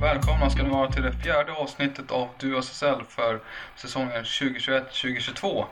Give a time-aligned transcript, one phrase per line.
[0.00, 3.40] Välkomna ska ni vara till det fjärde avsnittet av Du SSL för
[3.76, 5.64] säsongen 2021-2022.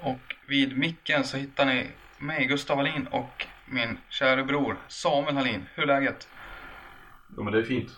[0.00, 5.66] Och vid micken så hittar ni mig, Gustav Hallin och min kära bror Samuel Hallin.
[5.74, 6.28] Hur är läget?
[7.36, 7.90] Ja men det är fint.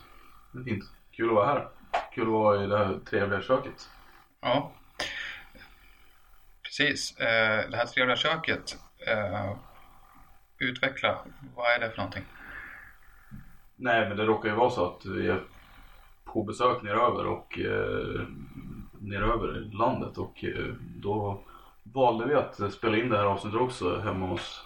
[0.52, 0.84] Det är fint.
[1.12, 1.68] Kul att vara här.
[2.14, 3.88] Kul att vara i det här trevliga köket.
[4.40, 4.72] Ja,
[6.62, 7.16] precis.
[7.18, 8.78] Eh, Det här trevliga köket.
[9.06, 9.56] eh,
[10.58, 11.18] Utveckla,
[11.56, 12.24] vad är det för någonting?
[13.82, 15.42] Nej men det råkar ju vara så att vi är
[16.24, 18.26] på besök neröver och eh,
[18.98, 21.40] neröver landet och eh, då
[21.82, 24.64] valde vi att spela in det här avsnittet också hemma hos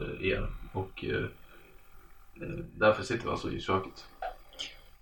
[0.00, 1.24] eh, er och eh,
[2.42, 4.06] eh därför sitter vi alltså i köket.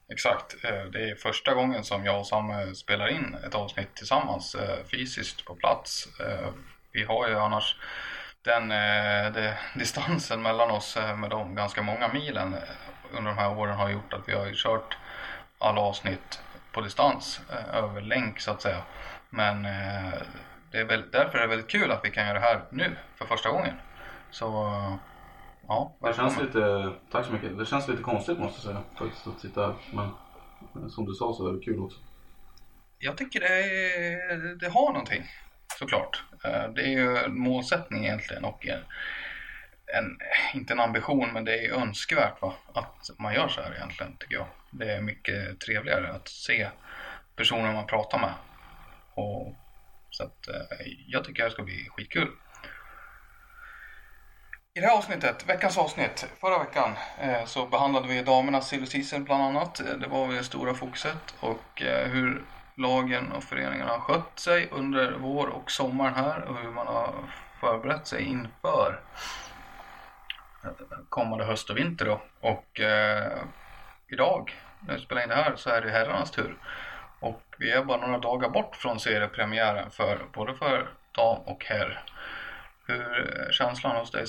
[0.08, 0.64] Exakt.
[0.64, 4.84] Eh, det är första gången som jag och Sam spelar in ett avsnitt tillsammans eh,
[4.84, 6.08] fysiskt på plats.
[6.92, 7.76] Vi har ju annars
[8.42, 8.68] den
[9.32, 12.56] den distansen mellan oss med de ganska många milen
[13.18, 14.96] under de här åren har gjort att vi har kört
[15.58, 16.40] alla avsnitt
[16.72, 18.82] på distans eh, över länk så att säga.
[19.30, 20.12] Men eh,
[20.70, 22.96] det är väl, därför är det väldigt kul att vi kan göra det här nu
[23.16, 23.74] för första gången.
[24.30, 24.94] Så eh,
[25.68, 27.58] ja, Det känns lite, tack så mycket.
[27.58, 29.74] Det känns lite konstigt måste jag säga faktiskt att sitta här.
[30.72, 31.98] Men som du sa så är det kul också.
[32.98, 35.24] Jag tycker det, det har någonting
[35.78, 36.22] såklart.
[36.74, 38.66] Det är ju en målsättning egentligen och
[39.98, 40.18] en,
[40.54, 42.54] inte en ambition men det är önskvärt va?
[42.74, 44.46] att man gör så här egentligen tycker jag.
[44.70, 46.68] Det är mycket trevligare att se
[47.36, 48.34] personer man pratar med.
[49.14, 49.54] Och,
[50.10, 52.28] så att, eh, jag tycker det här ska bli skitkul.
[54.76, 59.24] I det här avsnittet, veckans avsnitt, förra veckan eh, så behandlade vi damernas silly season
[59.24, 59.74] bland annat.
[59.74, 62.44] Det var väl det stora fokuset och eh, hur
[62.76, 67.14] lagen och föreningarna har skött sig under vår och sommaren här och hur man har
[67.60, 69.00] förberett sig inför
[71.08, 72.20] kommande höst och vinter då.
[72.40, 73.42] Och eh,
[74.08, 76.56] idag, när vi spelar in det här, så är det herrarnas tur.
[77.20, 82.02] Och vi är bara några dagar bort från seriepremiären för både för dam och herr.
[82.86, 84.24] Hur är känslan hos dig?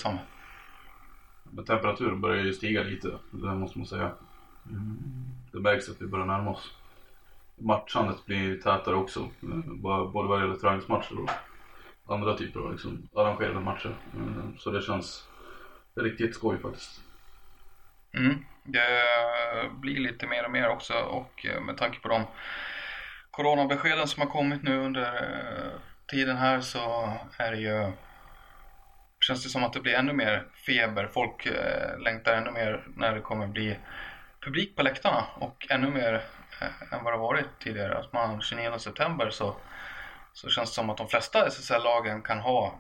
[1.44, 4.12] Men temperaturen börjar ju stiga lite, det måste man säga.
[4.70, 4.98] Mm.
[5.52, 6.72] Det märks att vi börjar närma oss.
[7.56, 9.74] Matchandet blir tätare också, eh,
[10.06, 11.30] både vad gäller träningsmatcher och
[12.16, 13.96] andra typer av liksom, arrangerade matcher.
[14.14, 15.28] Eh, Så det känns
[15.96, 17.02] riktigt skoj faktiskt.
[18.14, 18.46] Mm.
[18.64, 18.90] Det
[19.72, 22.24] blir lite mer och mer också och eh, med tanke på de
[23.32, 27.92] coronabeskeden som har kommit nu under eh, tiden här så är det ju
[29.20, 31.08] känns det som att det blir ännu mer feber.
[31.08, 33.78] Folk eh, längtar ännu mer när det kommer bli
[34.42, 36.24] publik på läktarna och ännu mer
[36.92, 37.98] än vad det varit tidigare.
[37.98, 39.56] Att man 29 september så,
[40.34, 42.80] så känns det som att de flesta SSL-lagen kan ha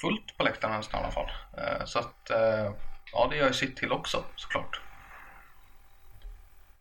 [0.00, 1.30] fullt på läktarna nästan i alla fall.
[1.58, 2.72] Eh, så att eh,
[3.12, 4.80] ja, det gör ju sitt till också såklart.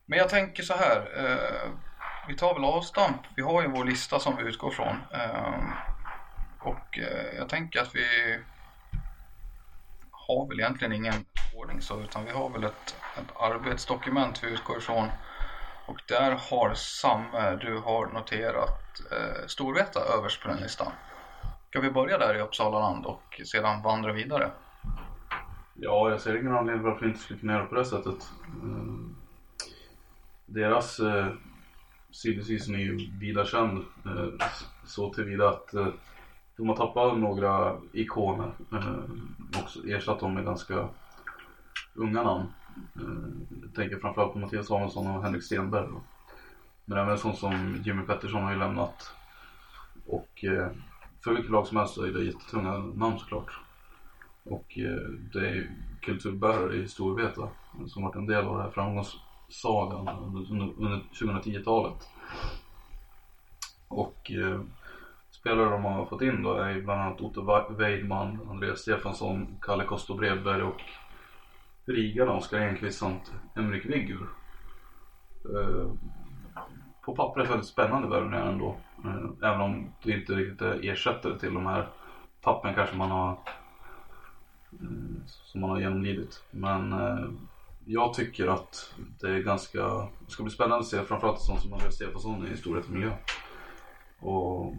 [0.05, 0.97] Men jag tänker så här.
[1.17, 1.71] Eh,
[2.27, 3.21] vi tar väl avstamp.
[3.35, 4.97] Vi har ju vår lista som vi utgår från.
[6.59, 6.99] Och
[7.37, 8.39] jag tänker att vi
[10.11, 11.25] har väl egentligen ingen
[11.55, 15.11] ordning så utan vi har väl ett, ett arbetsdokument vi utgår ifrån.
[15.85, 17.25] Och där har Sam,
[17.61, 20.91] du har noterat eh, Storvreta överst på den listan.
[21.71, 24.51] Ska vi börja där i Uppsala land och sedan vandra vidare?
[25.73, 28.31] Ja, jag ser ingen anledning varför vi inte skulle kunna göra på det sättet.
[28.63, 28.93] Eh,
[30.45, 31.27] deras eh,
[32.25, 34.47] är ju vida känd eh,
[34.85, 35.87] så tillvida att eh,
[36.57, 39.03] de har tappat några ikoner eh,
[39.61, 40.87] och ersatt dem med ganska
[41.93, 42.53] unga namn.
[42.95, 45.87] Eh, jag tänker framförallt på Mattias Samuelsson och Henrik Stenberg.
[45.87, 46.01] Då.
[46.85, 49.13] Men även sånt som Jimmy Pettersson har ju lämnat.
[50.05, 50.71] Och eh,
[51.23, 53.59] för vilket lag som helst så är det jättetunga namn såklart.
[54.43, 55.71] Och eh, det är
[56.01, 57.49] kulturbärare i Storvreta
[57.87, 62.09] som varit en del av den här framgångssagan under, under, under 2010-talet.
[63.87, 64.61] Och eh,
[65.31, 70.15] spelare de har fått in då är bland annat Otto Weidman, Andreas Stefansson, Kalle Kosto
[70.15, 70.81] Bredberg och
[71.85, 74.27] Rigarna, Oskar Enqvist samt Emrik Viggur.
[75.45, 75.91] Eh,
[77.01, 78.75] på pappret väldigt spännande värvningar ändå.
[79.05, 81.87] Eh, även om det inte riktigt är ersättare till de här
[82.41, 83.31] tappen kanske man har
[84.71, 86.43] eh, som man har genomlidit.
[86.51, 87.29] Men eh,
[87.85, 91.73] jag tycker att det är ganska, det ska bli spännande att se framförallt sånt som
[91.73, 93.11] Andreas Stefansson i storhetsmiljö.
[94.19, 94.73] Och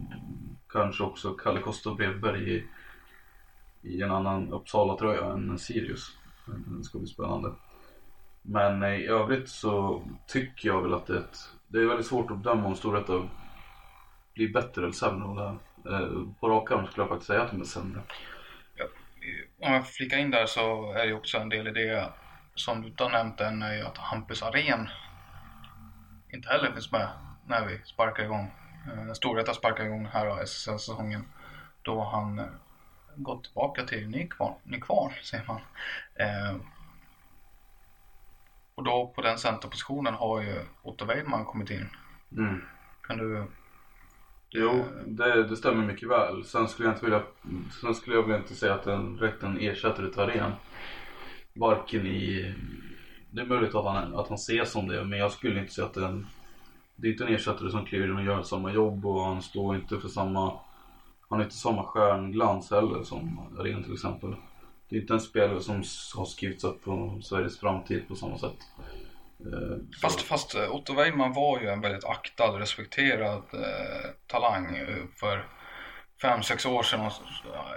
[0.69, 2.67] kanske också Kalle Kosta Bredberg i,
[3.81, 6.17] i en annan Uppsala-tröja än Sirius.
[6.45, 7.51] Det ska bli spännande.
[8.41, 11.37] Men i övrigt så tycker jag väl att det är, ett,
[11.67, 13.29] det är väldigt svårt att bedöma om Storvreta
[14.33, 15.57] blir bättre eller sämre.
[15.85, 16.09] Eh,
[16.39, 18.01] på rak arm skulle jag faktiskt säga att de är sämre.
[18.75, 18.85] Ja,
[19.59, 22.09] om jag flikar in där så är det också en del i det
[22.55, 24.89] som du inte har nämnt än är ju att Hampus Aren
[26.33, 27.09] inte heller finns med
[27.47, 28.51] när vi sparkar igång.
[28.87, 31.25] Eh, Storvreta sparkar igång här SSL-säsongen.
[31.81, 32.45] Då han eh,
[33.15, 35.61] gått tillbaka till Nykvarn, Nykvarn säger man.
[36.15, 36.55] Eh,
[38.75, 41.89] och då på den centerpositionen har ju Otto Weidman kommit in.
[42.31, 42.61] Mm.
[43.07, 43.47] Kan du...
[44.55, 46.43] Jo, det, det stämmer mycket väl.
[46.43, 47.21] Sen skulle jag inte vilja,
[47.81, 50.51] sen skulle jag väl inte säga att den rätten ersätter ett Aren.
[51.53, 52.53] Varken i,
[53.31, 55.85] det är möjligt att han, att han ses som det, men jag skulle inte säga
[55.85, 56.25] att den,
[56.95, 59.75] det är inte en ersättare som kliver in och gör samma jobb och han står
[59.75, 60.49] inte för samma,
[61.29, 64.35] han har inte samma stjärnglans heller som Aren till exempel.
[64.89, 65.75] Det är inte en spelare som
[66.15, 68.67] har skrivits upp på Sveriges framtid på samma sätt.
[70.01, 75.47] Fast, fast eh, Otto Weimann var ju en väldigt aktad, respekterad eh, talang eh, för
[76.21, 77.11] fem, sex år sedan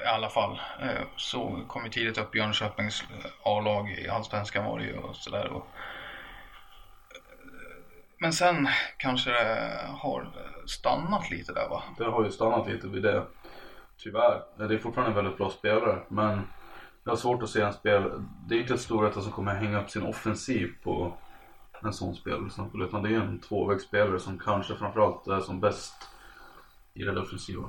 [0.04, 0.60] i alla fall.
[0.82, 5.16] Eh, så kom ju tidigt upp Jönköpings eh, A-lag i Allsvenskan var det ju och
[5.16, 5.62] sådär.
[8.18, 10.32] Men sen kanske det har
[10.66, 11.82] stannat lite där va?
[11.98, 13.24] Det har ju stannat lite vid det.
[13.98, 14.42] Tyvärr.
[14.56, 16.48] Det är fortfarande en väldigt bra spelare men
[17.04, 18.10] jag har svårt att se en spel.
[18.48, 21.14] Det är inte ett Storvreta som kommer hänga upp sin offensiv på
[21.82, 22.82] en sån spelare till exempel.
[22.82, 25.94] Utan det är en tvåvägsspelare som kanske framförallt är som bäst
[26.94, 27.68] i det offensiva.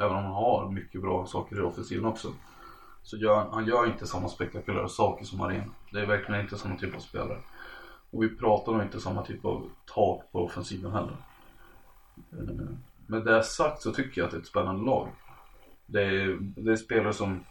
[0.00, 2.32] Även om han har mycket bra saker i offensiven också.
[3.02, 5.72] Så gör han, han gör inte samma spektakulära saker som Marin.
[5.92, 7.38] Det är verkligen inte samma typ av spelare.
[8.10, 11.16] Och vi pratar nog inte samma typ av tak på offensiven heller.
[12.32, 12.66] Eh,
[13.06, 15.08] med det sagt så tycker jag att det är ett spännande lag.
[15.86, 17.44] Det är, det är spelare som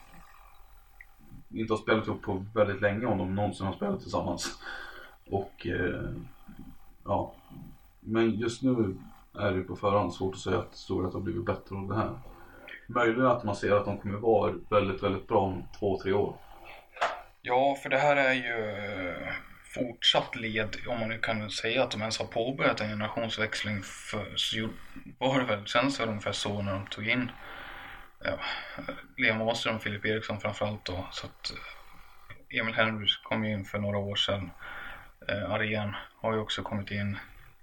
[1.50, 4.60] inte har spelat ihop på väldigt länge om de någonsin har spelat tillsammans.
[5.30, 6.12] Och eh,
[7.06, 7.36] ja,
[8.00, 8.98] men just nu
[9.40, 12.20] är det på förhand svårt att säga att Storvret har blivit bättre av det här.
[12.88, 16.38] Möjligen att man ser att de kommer vara väldigt, väldigt bra om två, tre år.
[17.42, 18.70] Ja, för det här är ju
[19.10, 19.34] eh,
[19.76, 23.82] fortsatt led, om man nu kan säga att de ens har påbörjat en generationsväxling.
[23.82, 24.70] För, så
[25.18, 27.32] var det väl, känns väl ungefär så när de tog in
[28.24, 28.40] ja,
[29.18, 31.08] Liam Åström och Filip Eriksson framförallt då.
[31.12, 34.50] Så att eh, Emil Henrys kom ju in för några år sedan.
[35.28, 37.18] Eh, Arén har ju också kommit in.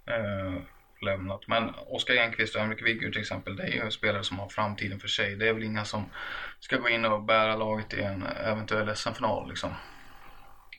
[0.05, 0.61] Eh,
[1.03, 1.47] lämnat.
[1.47, 4.99] Men Oskar Enqvist och Henrik Viggur till exempel, det är ju spelare som har framtiden
[4.99, 5.35] för sig.
[5.35, 6.05] Det är väl inga som
[6.59, 9.69] ska gå in och bära laget i en eventuell SM-final liksom.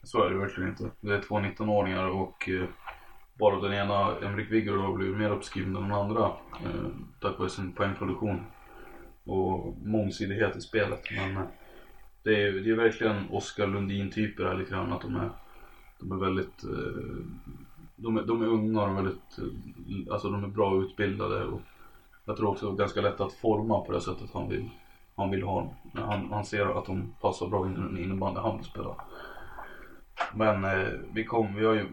[0.03, 0.91] Så är det verkligen inte.
[1.01, 2.69] Det är två 19-åringar och eh,
[3.35, 6.25] bara den ena, Henrik Viggur, har blivit mer uppskriven än den andra.
[6.65, 6.87] Eh,
[7.21, 8.47] tack vare sin poängproduktion
[9.25, 11.03] och mångsidighet i spelet.
[11.11, 11.43] Men eh,
[12.23, 14.93] det är, det är verkligen Oskar Lundin-typer här lite grann.
[14.93, 15.31] Att de är,
[16.05, 17.27] de är väldigt eh,
[17.97, 21.45] de är, de är unga och de är väldigt, eh, alltså de är bra utbildade
[21.45, 21.61] och
[22.25, 24.71] jag tror också det är ganska lätt att forma på det sättet han vill,
[25.17, 25.71] han vill ha dem.
[25.93, 28.97] Han, han ser att de passar bra in i den innebandy han vill spela.
[30.35, 31.87] Men eh, vi kom, vi har ju,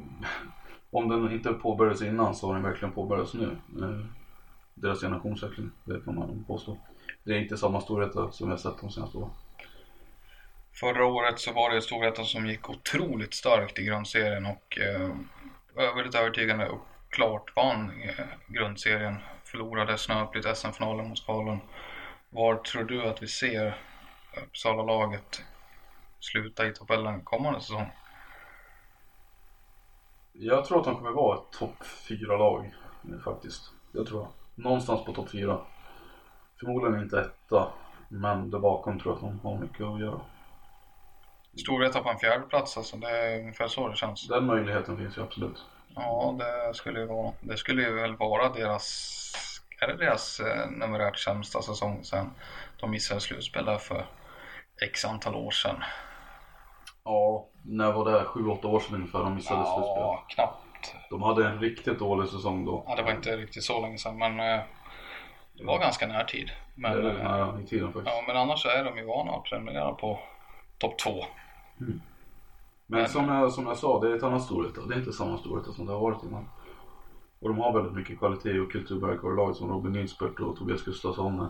[0.92, 3.58] om den inte påbörjades innan så har den verkligen påbörjats nu.
[3.82, 4.06] Eh,
[4.74, 6.78] deras generationsväxling, det kan man påstå.
[7.24, 9.30] Det är inte samma storhet som vi har sett de senaste åren.
[10.74, 15.10] Förra året så var det Storvreta som gick otroligt starkt i grundserien och eh,
[15.96, 19.16] väldigt övertygande och klart vann eh, grundserien.
[19.44, 21.60] Förlorade snöpligt SM-finalen mot Falun.
[22.30, 23.78] Var tror du att vi ser
[24.44, 25.44] Uppsala-laget
[26.20, 27.92] sluta i tabellen kommande säsong?
[30.34, 32.74] Jag tror att de kommer vara ett topp 4-lag
[33.24, 33.72] faktiskt.
[33.92, 34.28] Jag tror.
[34.56, 35.60] Någonstans på topp 4.
[36.60, 37.72] Förmodligen inte etta,
[38.10, 40.22] men där bakom tror jag att de har mycket att göra.
[41.58, 44.28] Storvreta på en fjärde plats alltså, det är ungefär så det känns.
[44.28, 45.66] Den möjligheten finns ju absolut.
[45.96, 47.32] Ja, det skulle ju vara.
[47.42, 49.34] Det skulle ju väl vara deras,
[49.82, 52.32] är det deras eh, numerärt sämsta säsong sen
[52.80, 54.06] de missade slutspel där för
[54.82, 55.84] x antal år sedan.
[57.04, 58.24] Ja, när var det?
[58.24, 60.02] 7-8 år sedan ungefär de missade slutspel.
[60.02, 60.96] Ja, knappt.
[61.10, 62.84] De hade en riktigt dålig säsong då.
[62.88, 64.62] Ja, det var inte riktigt så länge sedan, men eh,
[65.54, 66.52] det var ganska närtid.
[66.76, 68.16] Men, det är eh, nära i tiden faktiskt.
[68.16, 70.20] ja, men annars är de ju vana att prenumerera på
[70.82, 71.26] topp två.
[72.88, 74.86] Men som jag, som jag sa, det är ett annat Storvreta.
[74.86, 76.46] Det är inte samma Storvreta som det har varit innan.
[77.40, 80.58] Och de har väldigt mycket kvalitet och kulturberg kvar i laget som Robin Nilsbert och
[80.58, 81.50] Tobias Gustafsson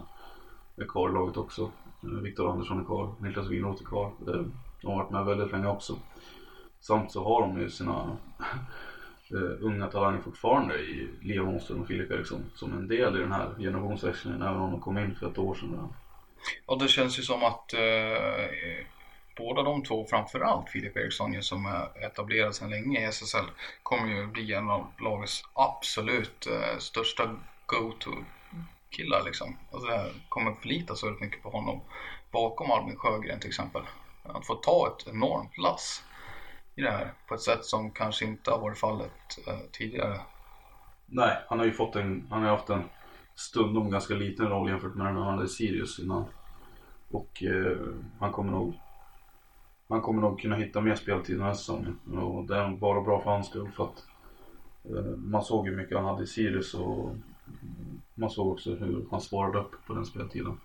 [0.77, 1.71] är, kvar i laget också.
[2.03, 4.11] Eh, Viktor Andersson är kvar, Niklas Winroth är kvar.
[4.25, 5.97] De har varit med väldigt länge också.
[6.79, 7.91] Samt så har de ju sina
[9.31, 13.31] eh, unga talanger fortfarande i Liam Åström och Filip Eriksson som en del i den
[13.31, 15.93] här generationsväxlingen även om de kom in för ett år sedan.
[16.65, 18.85] Och det känns ju som att eh,
[19.37, 23.45] båda de två, framförallt Filip Eriksson ju, som är etablerad sedan länge i SSL,
[23.83, 27.35] kommer ju bli en av lagets absolut eh, största
[27.65, 29.57] go-to-killar liksom.
[29.71, 31.81] Alltså det här kommer förlita sig väldigt mycket på honom
[32.31, 33.81] bakom Albin Sjögren till exempel.
[34.23, 36.03] Att få ta ett enormt lass
[36.75, 40.19] i det här på ett sätt som kanske inte har varit fallet eh, tidigare.
[41.05, 42.83] Nej, han har ju fått en, han har haft en
[43.35, 46.25] stundom ganska liten roll jämfört med när han hade Sirius innan.
[47.11, 47.77] Och eh,
[48.19, 48.75] han kommer nog
[49.91, 51.99] han kommer nog kunna hitta mer speltid den här säsongen.
[52.17, 54.05] Och det är nog bara bra för hans skull för att
[54.83, 57.15] eh, man såg ju mycket han hade i Sirius och
[58.15, 60.59] man såg också hur han svarade upp på den speltiden.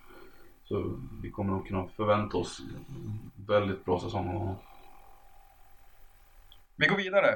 [0.65, 2.63] Så vi kommer nog kunna förvänta oss
[3.47, 4.57] väldigt bra säsong av honom.
[6.77, 7.35] Vi går vidare.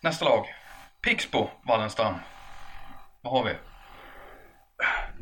[0.00, 0.44] Nästa lag.
[1.02, 2.14] Pixbo Wallenstam.
[3.20, 3.54] Vad har vi?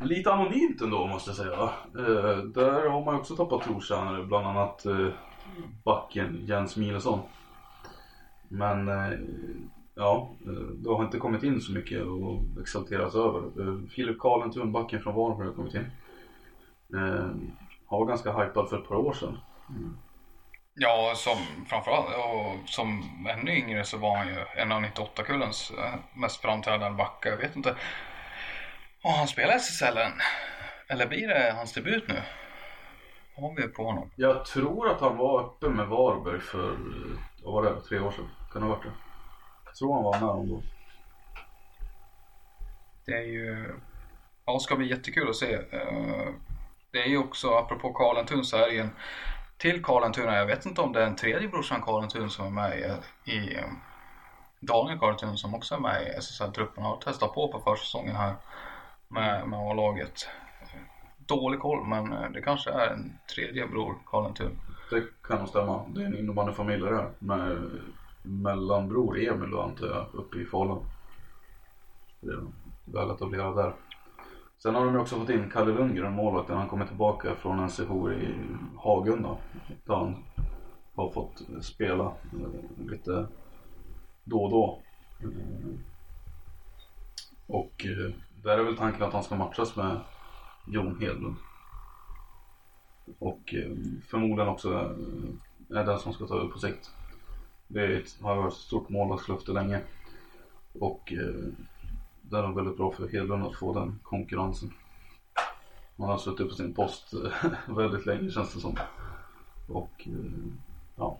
[0.05, 1.63] Lite anonymt ändå måste jag säga.
[2.07, 5.07] Eh, där har man också tappat trotjänare, bland annat eh,
[5.83, 7.19] backen Jens Milesson.
[8.47, 9.19] Men eh,
[9.95, 13.39] ja, eh, det har inte kommit in så mycket att exalteras över.
[13.39, 15.91] Eh, Filip Karlentun, backen från Varberg har kommit in.
[17.89, 19.37] Han var ganska hypad för ett par år sedan.
[19.69, 19.97] Mm.
[20.73, 21.37] Ja, som
[21.67, 25.71] framförallt och som ännu yngre så var han ju en av 98-kullens
[26.15, 27.29] mest framträdande backar.
[27.29, 27.75] Jag vet inte.
[29.03, 30.11] Och han spelar SSL än?
[30.87, 32.21] Eller blir det hans debut nu?
[33.37, 34.11] Har vi på honom?
[34.15, 36.77] Jag tror att han var uppe med Varberg för,
[37.43, 38.29] vad var det, tre år sedan?
[38.53, 38.91] Kan det ha varit det?
[39.65, 40.61] Jag tror han var med dem då.
[43.05, 43.75] Det är ju...
[44.45, 45.53] Ja, ska bli jättekul att se.
[45.53, 46.27] Eh,
[46.91, 48.89] Det är ju också, apropå Karlentun så är det en
[49.57, 50.33] till Karlentun.
[50.33, 53.57] Jag vet inte om det är en tredje brorsan Karlentun som är med i, i
[54.59, 56.83] Daniel Karlentun som också är med i SSL-truppen.
[56.83, 58.35] Har testat på på försäsongen här
[59.07, 60.27] med, med A-laget.
[61.27, 64.59] Dålig koll men eh, det kanske är en tredje bror Karlentun.
[64.89, 65.85] Det kan nog stämma.
[65.87, 67.09] Det är en innebandyfamilj det där.
[67.19, 67.57] Med eh,
[68.21, 70.85] mellanbror Emil då antar jag uppe i Falun.
[72.21, 72.41] Det är
[72.85, 73.73] väl etablerad där.
[74.57, 76.57] Sen har de ju också fått in Kalle Lundgren, målvakten.
[76.57, 78.35] Han kommer tillbaka från en sejour i
[78.77, 79.37] Hagunda.
[79.85, 80.15] Där han
[80.95, 83.27] har fått spela eh, lite
[84.23, 84.81] då och då.
[87.47, 87.85] Och
[88.43, 89.99] där är väl tanken att han ska matchas med
[90.67, 91.35] Jon Hedlund.
[93.19, 93.71] Och eh,
[94.07, 96.91] förmodligen också eh, är den som ska ta över på sikt.
[97.67, 99.81] Det är ett, har varit ett stort målvaktslöfte länge.
[100.73, 101.53] Och eh,
[102.21, 104.73] det är nog väldigt bra för Hedlund att få den konkurrensen.
[105.97, 108.77] Han har suttit på sin post eh, väldigt länge känns det som.
[109.67, 110.51] Och eh,
[110.95, 111.17] ja.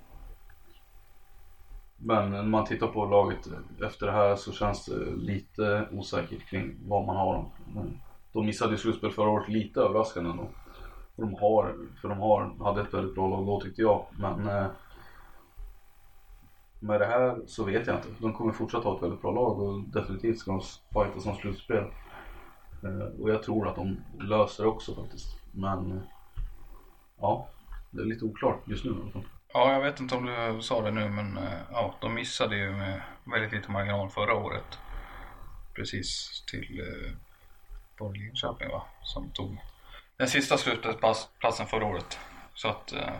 [1.98, 3.48] Men när man tittar på laget
[3.82, 7.34] efter det här så känns det lite osäkert kring vad man har.
[7.34, 7.52] dem.
[8.38, 10.50] De missade ju slutspel förra året lite överraskande ändå.
[11.16, 14.06] För de har, för de har, hade ett väldigt bra lag då tyckte jag.
[14.20, 14.68] Men eh,
[16.80, 18.08] med det här så vet jag inte.
[18.20, 20.62] De kommer fortsatt ha ett väldigt bra lag och definitivt ska de
[20.94, 21.84] fighta som slutspel.
[22.84, 25.40] Eh, och jag tror att de löser det också faktiskt.
[25.52, 26.04] Men eh,
[27.20, 27.48] ja,
[27.92, 29.26] det är lite oklart just nu i alla fall.
[29.54, 32.72] Ja, jag vet inte om du sa det nu men eh, ja, de missade ju
[32.72, 34.80] med väldigt lite marginal förra året.
[35.74, 37.27] Precis till eh,
[38.06, 38.86] eh, det Linköping va?
[39.04, 39.58] Som tog
[40.18, 42.20] den sista slutspelsplatsen förra året.
[42.54, 43.14] Så att eh,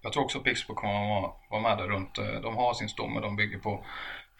[0.00, 2.18] jag tror också Pixbo kommer att vara- med där runt.
[2.18, 3.84] Eh, De har sin stomme de bygger på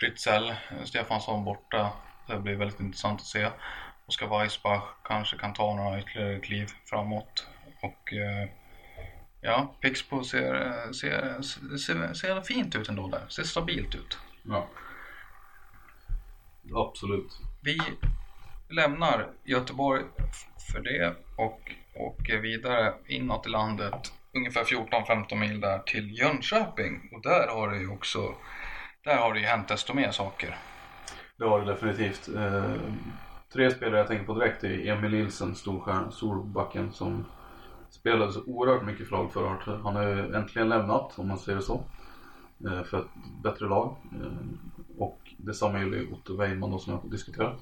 [0.01, 0.55] Fritzell,
[0.85, 1.91] Stefansson borta.
[2.27, 3.51] Det blir väldigt intressant att se.
[4.07, 7.47] Oskar Weissbach kanske kan ta några ytterligare kliv framåt.
[7.83, 8.49] Och eh,
[9.41, 11.43] ja, Pixbo ser, ser,
[11.79, 13.25] ser, ser fint ut ändå där.
[13.29, 14.19] Ser stabilt ut.
[14.43, 14.67] Ja.
[16.75, 17.39] Absolut.
[17.63, 17.79] Vi
[18.69, 20.05] lämnar Göteborg
[20.73, 27.11] för det och åker vidare inåt i landet ungefär 14-15 mil där till Jönköping.
[27.13, 28.35] Och där har det ju också
[29.05, 30.57] där har det ju hänt desto mer saker.
[31.37, 32.29] Det har det definitivt.
[32.37, 32.75] Eh,
[33.53, 37.25] tre spelare jag tänker på direkt är Emil Nilsson, storstjärnan, storbacken som
[37.91, 39.83] spelade så oerhört mycket för laget förra året.
[39.83, 41.85] Han har ju äntligen lämnat, om man säger så,
[42.65, 43.97] eh, för ett bättre lag.
[44.13, 47.59] Eh, och detsamma gäller Otto Weimann då som jag har diskuterat.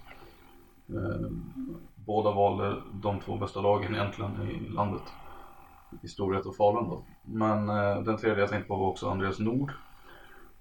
[0.89, 1.31] Eh,
[1.95, 5.03] båda valde de två bästa lagen egentligen i landet.
[6.03, 7.03] I Storhet och Falun då.
[7.23, 9.73] Men eh, den tredje jag tänkte på var också Andreas Nord.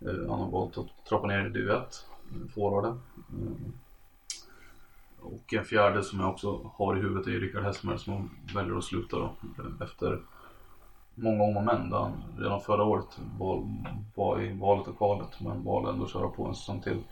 [0.02, 3.00] Eh, han har valt att trappa ner i duett, eh, forwarden.
[3.18, 3.72] Eh,
[5.22, 8.84] och en fjärde som jag också har i huvudet är Rickard Hessmer som väljer att
[8.84, 9.32] sluta då
[9.84, 10.22] efter
[11.16, 13.68] många om och men där han redan förra året var,
[14.16, 17.04] var i valet och kvalet men valde ändå att köra på en säsong till.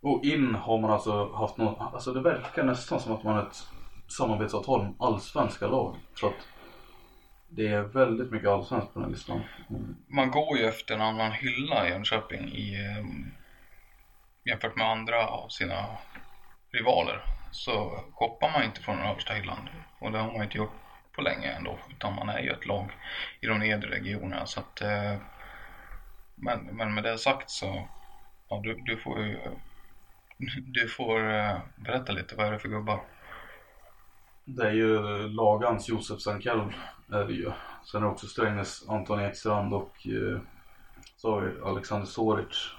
[0.00, 3.42] Och in har man alltså haft något, alltså det verkar nästan som att man har
[3.42, 3.66] ett
[4.08, 5.96] samarbetsavtal med allsvenska lag.
[6.14, 6.48] Så att
[7.48, 9.40] det är väldigt mycket allsvenskt på den här listan.
[9.70, 9.96] Mm.
[10.06, 13.30] Man går ju efter en annan hylla i Jönköping i, ehm,
[14.44, 15.86] jämfört med andra av sina
[16.70, 17.22] rivaler.
[17.50, 19.68] Så shoppar man inte från den översta hyllan.
[19.98, 20.72] Och det har man inte gjort
[21.12, 21.78] på länge ändå.
[21.90, 22.90] Utan man är ju ett lag
[23.40, 24.46] i de nedre regionerna.
[24.46, 25.14] Så att, eh,
[26.34, 27.88] men, men med det sagt så,
[28.48, 29.38] ja, du, du får ju
[30.66, 33.00] du får uh, berätta lite, vad är det för gubbar?
[34.44, 36.72] Det är ju Lagans Josef Sankell
[37.12, 37.52] är det ju.
[37.84, 40.06] Sen är det också Strängnäs Anton Ekstrand och
[41.22, 42.70] har vi Alexander Soric.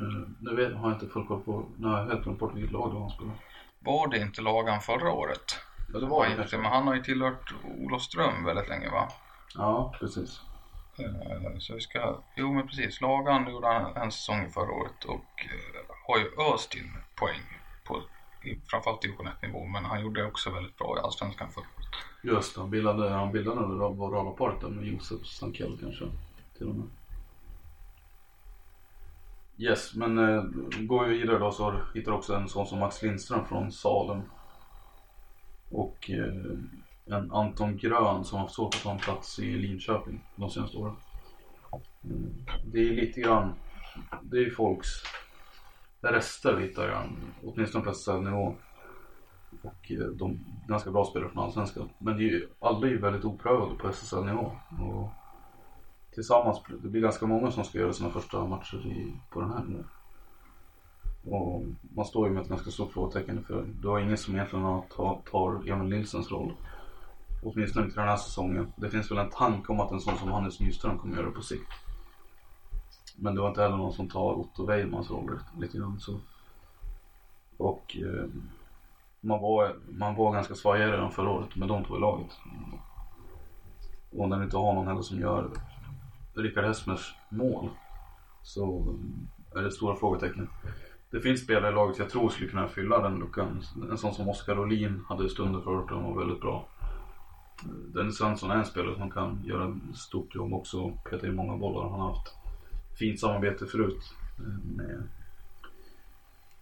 [0.00, 2.72] Uh, nu vet, har jag inte full koll på, har jag helt glömt bort vilket
[2.72, 3.38] lag det var han spelade.
[3.80, 5.58] Var det inte Lagan förra året?
[5.92, 6.56] Ja det var det.
[6.56, 9.08] Men han har ju tillhört Olofström väldigt länge va?
[9.54, 10.40] Ja precis.
[11.58, 15.96] Så vi ska, jo men precis, Lagan gjorde han en säsong förra året och eh,
[16.06, 18.02] har ju öst in poäng på
[18.70, 21.88] framförallt division 1 nivå men han gjorde det också väldigt bra i Allsvenskan förra året.
[22.22, 26.04] Just han bildade, han bildade nog radarparet med Josef Sankell kanske
[26.58, 26.86] till och med.
[29.56, 30.42] Yes, men eh,
[30.80, 34.22] går vi vidare då så hittar också en sån som Max Lindström från Salem.
[35.70, 36.58] Och eh,
[37.06, 40.96] en Anton Grön som har svårt att ta en plats i Linköping de senaste åren.
[42.04, 42.44] Mm.
[42.64, 43.54] Det är lite grann,
[44.22, 44.88] det är folks
[46.00, 47.02] rester hittar jag,
[47.44, 48.54] åtminstone på SSL-nivå.
[49.62, 50.38] Och eh, de
[50.68, 51.88] ganska bra spelare från Allsvenskan.
[51.98, 54.52] Men det är ju, alla är ju väldigt oprövade på SSL-nivå.
[54.80, 55.10] Och
[56.14, 59.64] tillsammans, det blir ganska många som ska göra sina första matcher i, på den här
[59.64, 59.86] nivån.
[61.30, 61.64] Och
[61.94, 65.22] man står ju med ett ganska stort frågetecken för du har ingen som egentligen tar,
[65.30, 66.52] tar Emil Nilsens roll.
[67.44, 68.72] Åtminstone inte den här säsongen.
[68.76, 71.32] Det finns väl en tanke om att en sån som Hannes Nyström kommer göra det
[71.32, 71.72] på sikt.
[73.16, 76.20] Men det var inte heller någon som tar Otto Weimans roll lite grann så.
[77.56, 78.26] Och eh,
[79.20, 82.30] man, var, man var ganska svajig redan förra året med de två i laget.
[84.10, 85.50] Och när du inte har någon heller som gör
[86.34, 87.70] Rickard Hessmers mål
[88.42, 88.96] så
[89.54, 90.48] eh, är det stora frågetecken.
[91.10, 93.62] Det finns spelare i laget jag tror skulle kunna fylla den luckan.
[93.90, 96.68] En sån som Oskar Olin hade stunder förra året och var väldigt bra.
[97.94, 100.80] Dennis Svensson är en spelare som kan göra ett stort jobb också.
[100.80, 101.90] och Peta in många bollar.
[101.90, 102.34] Han har haft
[102.98, 104.14] fint samarbete förut.
[104.38, 104.90] Eh, med,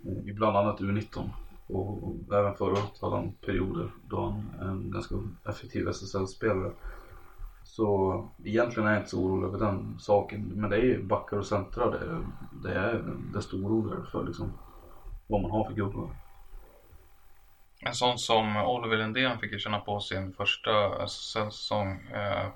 [0.04, 1.30] eh, med bland annat U19.
[1.66, 6.72] Och, och även förra året hade han perioder då han är en ganska effektiv SSL-spelare.
[7.64, 10.52] Så egentligen är jag inte så orolig över den saken.
[10.54, 12.24] Men det är ju backar och centrar det,
[12.68, 14.52] det är desto oroligare för liksom
[15.26, 16.21] vad man har för gubbar.
[17.84, 22.48] En sån som Oliver Lindén fick ju känna på sin första alltså, SSL-säsong eh,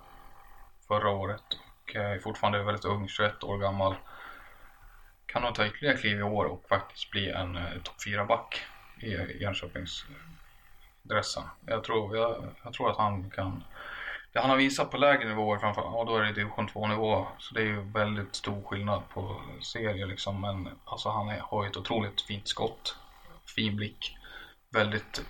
[0.89, 1.43] förra året
[1.83, 3.95] och eh, är fortfarande väldigt ung, 21 år gammal.
[5.27, 8.63] Kan nog ta ytterligare kliv i år och faktiskt bli en eh, topp 4-back
[9.01, 9.11] i
[9.43, 11.43] Jönköpingsdressen.
[11.67, 13.65] Jag tror, jag, jag tror att han kan
[14.33, 17.27] det han har visat på lägre nivåer framförallt, ja då är det division 2 nivå.
[17.39, 20.41] Så det är ju väldigt stor skillnad på serier liksom.
[20.41, 22.97] Men alltså han är, har ju ett otroligt fint skott.
[23.57, 24.16] Fin blick.
[24.77, 25.25] Väldigt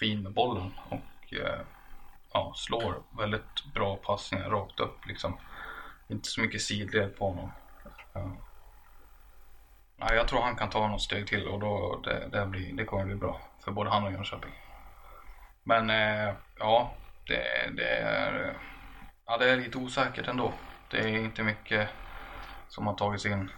[0.00, 0.72] fin med bollen.
[0.88, 1.60] Och eh,
[2.32, 5.36] ja, slår väldigt bra passningar rakt upp liksom.
[6.08, 7.52] Inte så mycket sidled på honom.
[8.12, 8.30] Ja.
[9.96, 12.84] Ja, jag tror han kan ta något steg till och då det, det, blir, det
[12.84, 14.52] kommer bli bra för både han och Jönköping.
[15.62, 16.94] Men eh, ja,
[17.26, 18.56] det, det, är,
[19.26, 20.52] ja, det är lite osäkert ändå.
[20.90, 21.88] Det är inte mycket
[22.68, 23.50] som har tagits in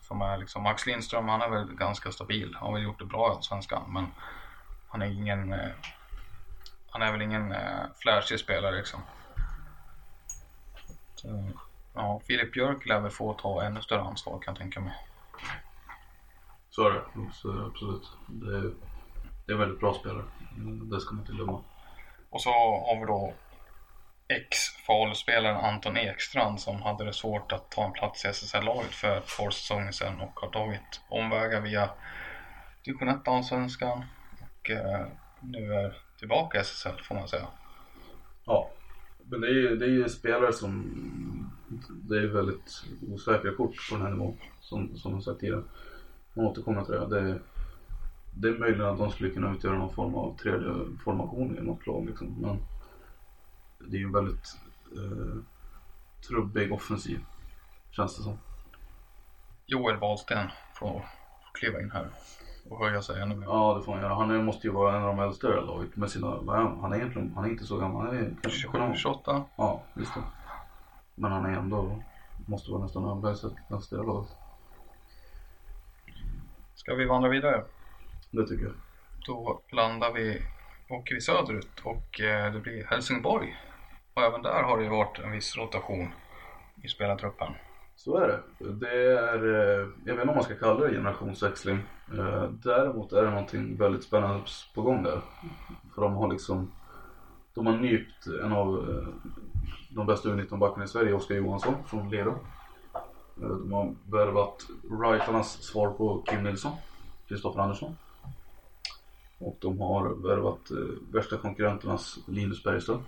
[0.00, 2.54] som är liksom, Max Lindström han är väl ganska stabil.
[2.54, 4.06] Han har väl gjort det bra i Allsvenskan men
[4.88, 5.70] han är ingen eh,
[6.90, 9.00] han är väl ingen eh, flashig spelare liksom.
[11.14, 11.48] Så, eh,
[11.94, 14.94] ja, Filip Björk lär väl få ta ännu större ansvar kan jag tänka mig.
[16.70, 17.02] Så är det.
[17.32, 18.10] Så absolut.
[18.26, 18.72] Det är,
[19.46, 20.24] det är väldigt bra spelare.
[20.90, 21.60] Det ska man inte glömma.
[22.30, 23.34] Och så har vi då
[24.32, 29.36] ex-Faluspelaren Anton Ekstrand som hade det svårt att ta en plats i SSL-laget för ett
[29.38, 31.90] par säsonger sedan och har tagit omvägar via
[32.84, 34.04] division 1 Allsvenskan
[34.40, 35.06] och eh,
[35.40, 37.46] nu är tillbaka i SSL får man säga.
[38.44, 38.70] Ja.
[39.24, 41.50] Men det är ju det är ju spelare som
[41.88, 44.36] det är väldigt osäkra kort på den här nivån.
[44.60, 45.62] Som, som jag sagt tidigare.
[46.34, 47.06] Man återkommer till det.
[47.06, 47.20] det.
[47.30, 47.40] är-
[48.34, 50.68] Det är möjligt att de skulle kunna utgöra någon form av tredje
[51.04, 52.34] formation i något lag liksom.
[52.40, 52.58] Men
[53.88, 54.56] det är ju en väldigt
[54.96, 55.42] eh,
[56.28, 57.20] trubbig offensiv.
[57.90, 58.38] Känns det som.
[59.66, 61.04] Joel Wahlsten får,
[61.52, 62.08] kliva in här
[62.68, 63.46] och höja sig ännu mer.
[63.46, 64.14] Ja det får han göra.
[64.14, 66.92] Han måste ju vara en av de äldsta i laget med sina, han?
[66.92, 68.06] Är egentligen, han är inte så gammal.
[68.06, 69.44] Han är kanske 27, 28.
[69.56, 70.20] Ja, visst det.
[71.14, 72.02] Men han är ändå,
[72.46, 74.30] måste vara nästan överlägset nästa i laget.
[76.74, 77.64] Ska vi vandra vidare?
[78.30, 78.74] Det tycker jag.
[79.26, 80.42] Då landar vi,
[80.88, 83.56] åker vi söderut och eh, det blir Helsingborg.
[84.14, 86.08] Och även där har det ju varit en viss rotation
[86.82, 87.52] i spelartruppen.
[87.96, 88.70] Så är det.
[88.72, 91.78] Det är, eh, jag vet inte om man ska kalla det generationsväxling.
[92.18, 94.40] Eh, däremot är det någonting väldigt spännande
[94.74, 95.20] på gång där.
[95.94, 96.72] För de har liksom,
[97.54, 99.08] de har nypt en av eh,
[99.90, 102.38] de bästa U19-backarna i Sverige, Oskar Johansson från Lerum.
[103.34, 106.72] De har värvat riflarnas svar på Kim Nilsson,
[107.28, 107.96] Kristoffer Andersson.
[109.38, 113.02] Och de har värvat eh, värsta konkurrenternas Linus Bergström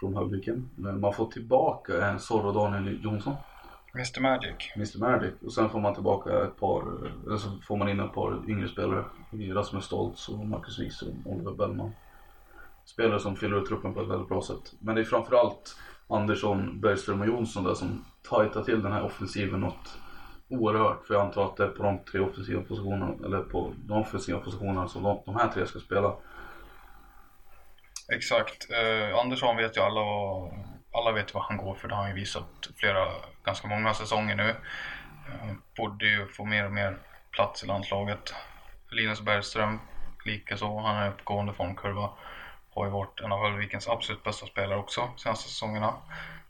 [0.00, 0.70] från Höllviken.
[0.74, 3.34] Men man får tillbaka en Zorro Daniel Jonsson.
[3.94, 4.54] Mr Magic.
[4.76, 6.82] Mr Magic och sen får man tillbaka ett par,
[7.26, 9.04] eller så får man in ett par yngre spelare.
[9.30, 11.92] Rasmus Stoltz och Marcus Wikström och Oliver Bellman.
[12.84, 14.74] Spelare som fyller ut truppen på ett väldigt bra sätt.
[14.80, 15.76] Men det är framförallt
[16.08, 19.98] Andersson, Bergström och Jonsson där som tajtar till den här offensiven något
[20.48, 21.06] oerhört.
[21.06, 24.38] För jag antar att det är på de tre offensiva positionerna, eller på de offensiva
[24.38, 26.14] positionerna som de, de här tre ska spela.
[28.12, 28.70] Exakt.
[28.70, 30.52] Eh, Andersson vet ju alla vad,
[30.92, 31.88] alla vet vad han går för.
[31.88, 33.06] Det har han ju visat flera,
[33.44, 34.48] ganska många säsonger nu.
[34.48, 36.98] Eh, borde ju få mer och mer
[37.30, 38.34] plats i landslaget.
[38.90, 39.80] Linus Bergström
[40.24, 40.78] likaså.
[40.78, 42.10] Han är uppgående formkurva.
[42.74, 45.94] Har ju varit en av Höllvikens absolut bästa spelare också senaste säsongerna.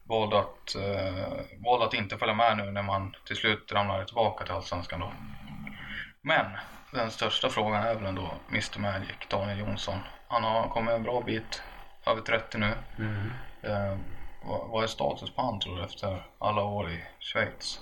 [0.05, 4.45] Valde att, eh, valde att inte följa med nu när man till slut ramlade tillbaka
[4.45, 5.12] till Allsvenskan då.
[6.23, 6.47] Men
[6.90, 9.99] den största frågan är väl ändå Mr Magic, Daniel Jonsson.
[10.29, 11.62] Han har kommit en bra bit,
[12.07, 12.73] över 30 nu.
[13.62, 13.97] Eh,
[14.45, 17.81] vad, vad är status på han tror du efter alla år i Schweiz?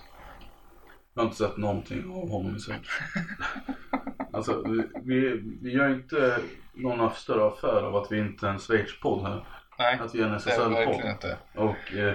[1.15, 2.87] Jag har inte sett någonting av honom i Schweiz.
[4.33, 6.39] alltså, vi, vi, vi gör inte
[6.75, 9.45] någon större affär av att vi inte är en Schweiz-podd här.
[9.79, 10.73] Nej, Att vi är en det är SSL-podd.
[10.73, 11.39] verkligen inte.
[11.55, 12.15] Och eh,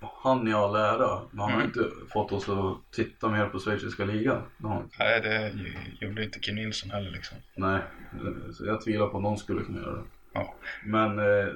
[0.00, 1.66] han i all ära, men han har Mm.
[1.66, 4.42] inte fått oss att titta mer på schweiziska ligan.
[4.98, 5.52] Nej, det
[6.06, 7.38] gjorde inte Kim Nilsson heller liksom.
[7.54, 7.80] Nej,
[8.52, 10.02] så jag tvivlar på att någon skulle kunna göra det.
[10.32, 10.54] Ja.
[10.84, 11.48] Men eh,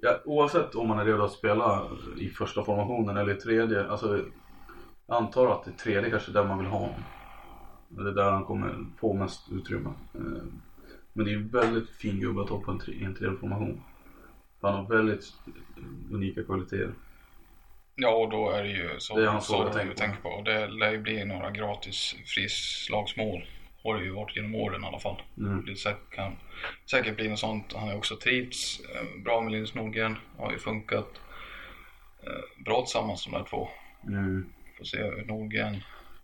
[0.00, 3.86] ja, oavsett om man är redo att spela i första formationen eller i tredje.
[3.88, 4.24] Alltså,
[5.06, 7.02] jag antar att det tredje kanske är där man vill ha honom.
[7.88, 9.90] Det är där han kommer få mest utrymme.
[10.14, 10.42] Eh,
[11.12, 13.82] men det är en väldigt fin gubbe att ha på en, tre, en tredje formation.
[14.62, 15.32] Han har väldigt
[16.12, 16.92] unika kvaliteter.
[18.02, 19.94] Ja, och då är det ju så, Det är han så tänker på.
[19.98, 20.42] tänker på.
[20.44, 23.44] Det lär ju bli några gratis frislagsmål.
[23.84, 25.22] Har det ju varit genom åren i alla fall.
[25.38, 25.64] Mm.
[25.66, 26.36] Det säkert, kan
[26.90, 27.72] säkert bli något sånt.
[27.72, 30.16] Han har ju också trivts eh, bra med Linus Nordgren.
[30.38, 31.20] Har ju funkat
[32.26, 33.68] eh, bra tillsammans de där två.
[34.06, 34.46] Mm.
[34.78, 35.76] Får se hur Nordgren.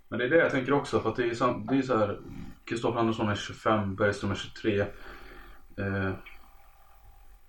[0.09, 1.97] Men det är det jag tänker också för att det är, sam- det är så
[1.99, 2.19] här.
[2.65, 4.81] Kristoffer Andersson är 25, Bergström är 23.
[4.81, 6.13] Eh,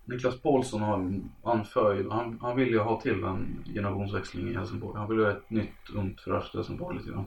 [0.09, 4.99] Niklas Paulsson har, anför ju, han, han vill ju ha till en generationsväxling i Helsingborg.
[4.99, 7.25] Han vill ju ha ett nytt ungt fräscht Helsingborg lite grann.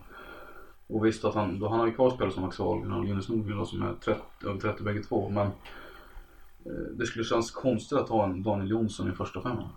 [0.87, 3.29] Och visst att han, då, han har ju kvar spelare som Max Wahlgren och Linus
[3.29, 5.29] Nordgren som är 30, över 30 bägge två.
[5.29, 9.69] Men eh, det skulle kännas konstigt att ha en Daniel Jonsson i första femman.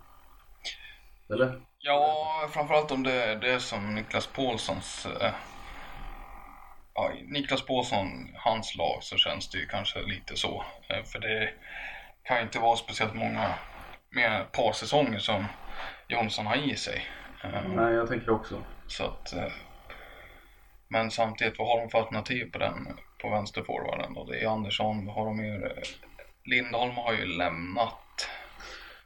[1.28, 1.60] Eller?
[1.78, 5.06] Ja, framförallt om det är som Niklas Paulssons...
[5.06, 5.32] Eh,
[6.94, 10.64] ja, Niklas Paulsson, hans lag, så känns det ju kanske lite så.
[10.88, 11.50] Eh, för det
[12.28, 13.54] kan ju inte vara speciellt många,
[14.10, 15.44] mer par säsonger som
[16.08, 17.06] Jonsson har i sig.
[17.44, 18.62] Eh, Nej, jag tänker också.
[18.86, 19.32] så att...
[19.32, 19.52] Eh,
[20.88, 24.24] men samtidigt, vad har de för alternativ på den, på vänsterforwarden då?
[24.24, 25.40] Det är Andersson, vad har de?
[25.40, 25.70] Eh,
[26.44, 28.28] Lindholm har ju lämnat.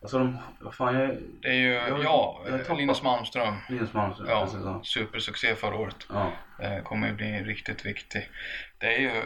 [0.02, 1.16] Alltså de, vad fan jag...
[1.42, 3.54] Det är ju, Jag- ja, jag Linus Malmström.
[3.68, 4.80] Linus Malmström, Ja, precis ja.
[4.84, 5.96] supersuccé förra året.
[6.08, 6.32] ja.
[6.62, 8.28] Eh, kommer ju bli riktigt viktig.
[8.78, 9.22] Det är ju,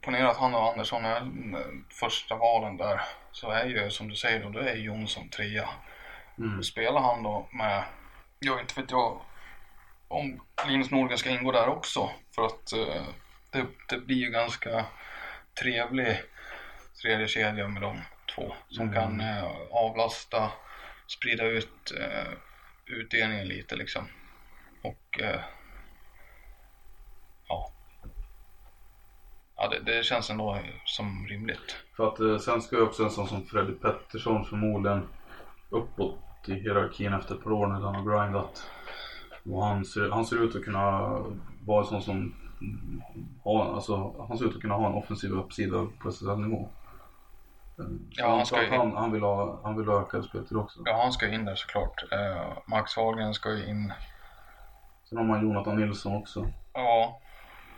[0.00, 3.00] ponera att han och Andersson är eh, första valen där.
[3.32, 5.68] Så är ju som du säger då, då är Jonsson trea.
[6.38, 6.62] Mm.
[6.62, 7.84] Spelar han då med,
[8.38, 9.20] jag inte vet jag
[10.08, 12.10] om Linus Nordgren ska ingå där också.
[12.34, 13.02] För att eh,
[13.50, 14.84] det, det blir ju ganska
[15.60, 16.22] trevlig
[17.02, 18.00] tredje kedja med de
[18.34, 18.54] två.
[18.68, 20.52] Som kan eh, avlasta,
[21.06, 22.32] sprida ut eh,
[22.86, 24.08] utdelningen lite liksom.
[24.82, 25.40] Och eh,
[27.48, 27.72] ja.
[29.58, 31.76] Ja, det, det känns ändå som rimligt.
[31.96, 35.08] För att eh, sen ska ju också en sån som Freddy Pettersson förmodligen
[35.70, 38.70] uppåt i hierarkin efter ett par år när han har grindat.
[39.50, 41.00] Och han ser, han ser ut att kunna
[41.66, 42.34] vara en sån som
[43.44, 46.68] har, alltså, han ser ut att kunna ha en offensiv uppsida på SSL-nivå.
[48.10, 50.80] Ja, han ska ju- han, han, vill ha, han vill ha ökad speltid också.
[50.84, 52.04] Ja, han ska ju in där såklart.
[52.12, 53.92] Eh, Max Wahlgren ska ju in.
[55.04, 56.48] Sen har man Jonathan Nilsson också.
[56.72, 57.20] Ja,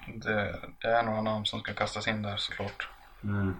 [0.06, 2.88] det, det är några namn som ska kastas in där såklart.
[3.24, 3.56] Mm.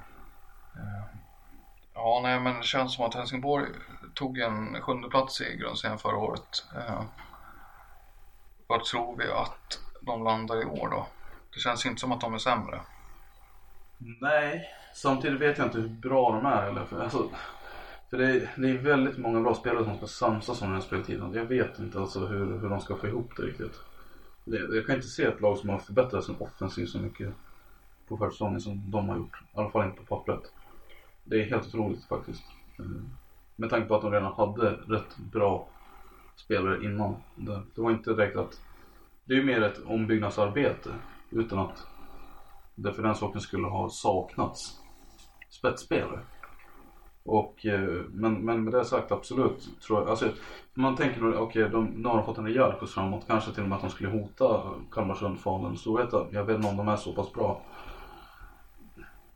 [1.94, 3.66] Ja, nej men det känns som att Helsingborg
[4.14, 6.64] tog en sjunde plats i grundserien förra året.
[6.76, 7.03] Eh,
[8.66, 11.07] vad tror vi att de landar i år då?
[11.55, 12.81] Det känns inte som att de är sämre.
[13.98, 16.62] Nej, samtidigt vet jag inte hur bra de är.
[16.62, 17.29] Eller, för, alltså,
[18.11, 20.87] för det, är, det är väldigt många bra spelare som ska samsas om den här
[20.87, 21.33] speltiden.
[21.35, 23.81] Jag vet inte alltså hur, hur de ska få ihop det riktigt.
[24.44, 27.35] Jag kan inte se ett lag som har förbättrat sin offensiv så mycket
[28.09, 29.42] på försäsongen som de har gjort.
[29.42, 30.53] I alla fall inte på pappret.
[31.24, 32.42] Det är helt otroligt faktiskt.
[32.79, 32.85] Eh,
[33.57, 35.68] med tanke på att de redan hade rätt bra
[36.37, 37.16] spelare innan.
[37.35, 38.61] Det, det var inte direkt att...
[39.24, 40.90] Det är ju mer ett ombyggnadsarbete
[41.31, 41.87] utan att
[42.74, 44.81] det för den saken skulle ha saknats
[45.50, 46.20] spetsspelare.
[47.24, 49.68] Och, eh, men, men med det sagt absolut.
[49.87, 50.33] Tror jag, alltså,
[50.74, 53.24] man tänker nog, okej de, nu har de fått en rejäl skjuts framåt.
[53.26, 56.26] Kanske till och med att de skulle hota Kalmarsund, Falun, Storvreta.
[56.30, 57.62] Jag vet inte om de är så pass bra.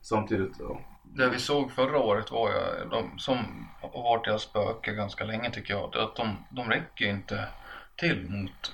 [0.00, 0.80] Samtidigt, ja.
[1.02, 3.36] Det vi såg förra året var ju, de, som
[3.80, 7.48] har varit deras spöke ganska länge tycker jag, att de, de räcker inte
[7.96, 8.72] till mot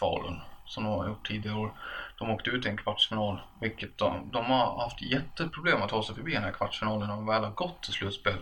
[0.00, 1.72] Falun som de har gjort tidigare år.
[2.18, 6.14] De åkte ut i en kvartsfinal, vilket de, de har haft jätteproblem att ta sig
[6.14, 8.38] förbi den här kvartsfinalen när de väl har gått till slutspel.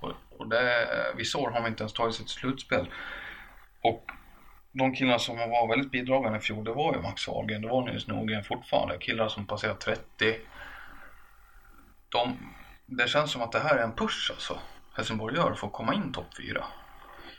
[0.00, 2.88] Och, och det, vissa år har de inte ens tagit sig till slutspel.
[3.82, 4.10] Och
[4.72, 7.82] de killar som var väldigt bidragande i fjol, det var ju Max Wahlgren, det var
[7.82, 8.98] Nils Norgren fortfarande.
[8.98, 10.36] Killar som passerat 30.
[12.08, 12.54] De,
[12.86, 14.58] det känns som att det här är en push alltså.
[14.96, 16.64] Helsingborg gör för att komma in topp 4.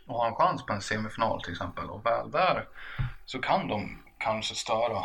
[0.05, 1.89] Och ha en chans på en semifinal till exempel.
[1.89, 2.67] Och väl där
[3.25, 5.03] så kan de kanske störa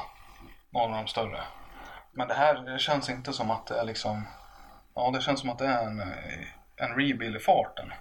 [0.76, 1.40] någon av de större.
[2.12, 4.22] Men det här det känns inte som att det är liksom...
[4.94, 6.00] Ja, det känns som att det är en,
[6.76, 7.92] en rebuild i farten.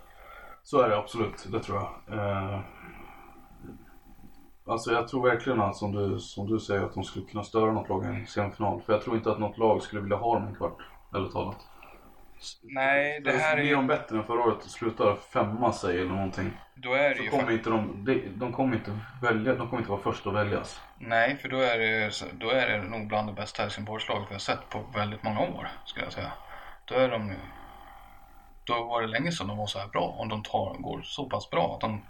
[0.63, 2.19] Så är det absolut, det tror jag.
[2.19, 2.59] Eh,
[4.65, 7.71] alltså jag tror verkligen att som du, som du säger att de skulle kunna störa
[7.71, 8.81] något lag i en semifinal.
[8.81, 10.77] För jag tror inte att något lag skulle vilja ha dem en kvart,
[11.15, 11.67] eller talat.
[12.61, 13.75] Nej, det här är ju...
[13.75, 16.51] de bättre än förra året och slutar femma sig eller någonting.
[16.75, 17.29] Då är det Så ju...
[17.29, 20.81] kommer inte de, de, de kommer inte välja, de kommer inte vara först att väljas.
[20.97, 24.39] Nej, för då är, det, då är det nog bland det bästa Helsingborgslaget vi har
[24.39, 26.31] sett på väldigt många år, skulle jag säga.
[26.85, 27.33] Då är de
[28.63, 30.15] Då var det länge sedan de var så här bra.
[30.19, 32.05] Om de tar, går så pass bra att de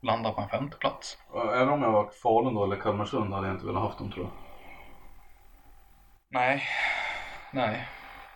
[0.00, 1.18] landar på en femte plats.
[1.54, 4.24] Även om jag var Falun då eller Kalmarsund hade jag inte velat haft dem tror
[4.26, 4.32] jag.
[6.30, 6.62] Nej,
[7.52, 7.88] nej,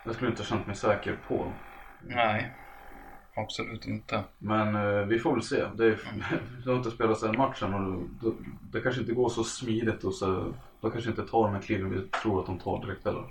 [0.05, 1.51] Jag skulle inte ha känt mig säker på
[2.01, 2.51] nej.
[3.35, 4.23] Absolut inte.
[4.37, 5.55] Men eh, vi får väl se.
[5.75, 5.99] Det, är,
[6.65, 8.35] det har inte spelats en match än och det,
[8.71, 11.89] det kanske inte går så smidigt och så, de kanske inte tar de här kliven
[11.91, 13.23] vi tror att de tar direkt heller.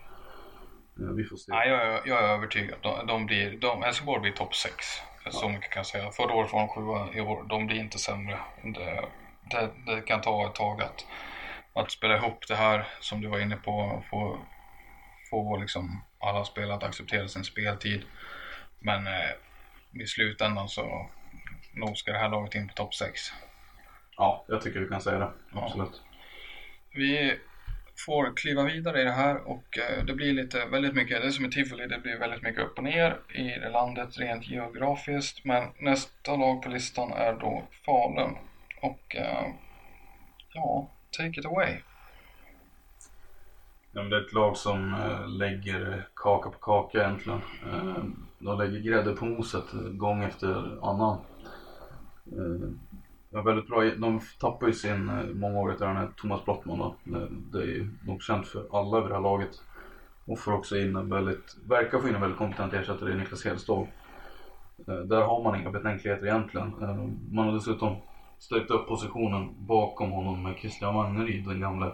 [1.01, 1.53] Eh, vi får se.
[1.53, 2.79] Nej, jag, är- jag är övertygad.
[2.83, 4.75] De, de blir, de, Helsingborg blir topp 6.
[5.31, 6.11] Så mycket kan jag säga.
[6.11, 7.45] Förra året var de sjua, i år.
[7.49, 8.39] De blir inte sämre.
[8.63, 9.05] Det,
[9.51, 11.07] det, det kan ta ett tag att,
[11.75, 14.03] att spela ihop det här som du var inne på.
[14.11, 14.39] Få,
[15.31, 18.03] få liksom alla spelare att acceptera sin speltid.
[18.79, 21.11] Men eh, i slutändan så
[21.73, 23.21] nog ska det här laget in på topp 6.
[24.17, 25.31] Ja, jag tycker vi kan säga det.
[25.53, 25.65] Ja.
[25.65, 26.03] Absolut.
[26.95, 27.39] Vi
[28.07, 31.31] får kliva vidare i det här och eh, det blir lite, väldigt mycket, det är
[31.31, 35.45] som i tivoli, det blir väldigt mycket upp och ner i det landet rent geografiskt.
[35.45, 38.37] Men nästa lag på listan är då Falun.
[38.83, 39.47] Och eh,
[40.55, 41.77] ja, take it away.
[43.93, 47.41] Ja, men det är ett lag som eh, lägger kaka på kaka egentligen.
[47.73, 48.05] Eh,
[48.39, 51.19] de lägger grädde på moset eh, gång efter annan.
[53.31, 53.85] De är väldigt bra.
[53.85, 56.95] De tappar ju sin mångåriga tränare Thomas Brottman då.
[57.53, 59.63] Det, är ju nog känt för alla över det här laget.
[60.25, 63.45] Och får också in en väldigt, verkar få in en väldigt kompetent ersättare i Niklas
[63.45, 63.87] Hedstål.
[64.87, 66.73] Där har man inga betänkligheter egentligen.
[67.31, 67.97] Man har dessutom
[68.39, 71.93] stärkt upp positionen bakom honom med Christian Wagneryd, den gamle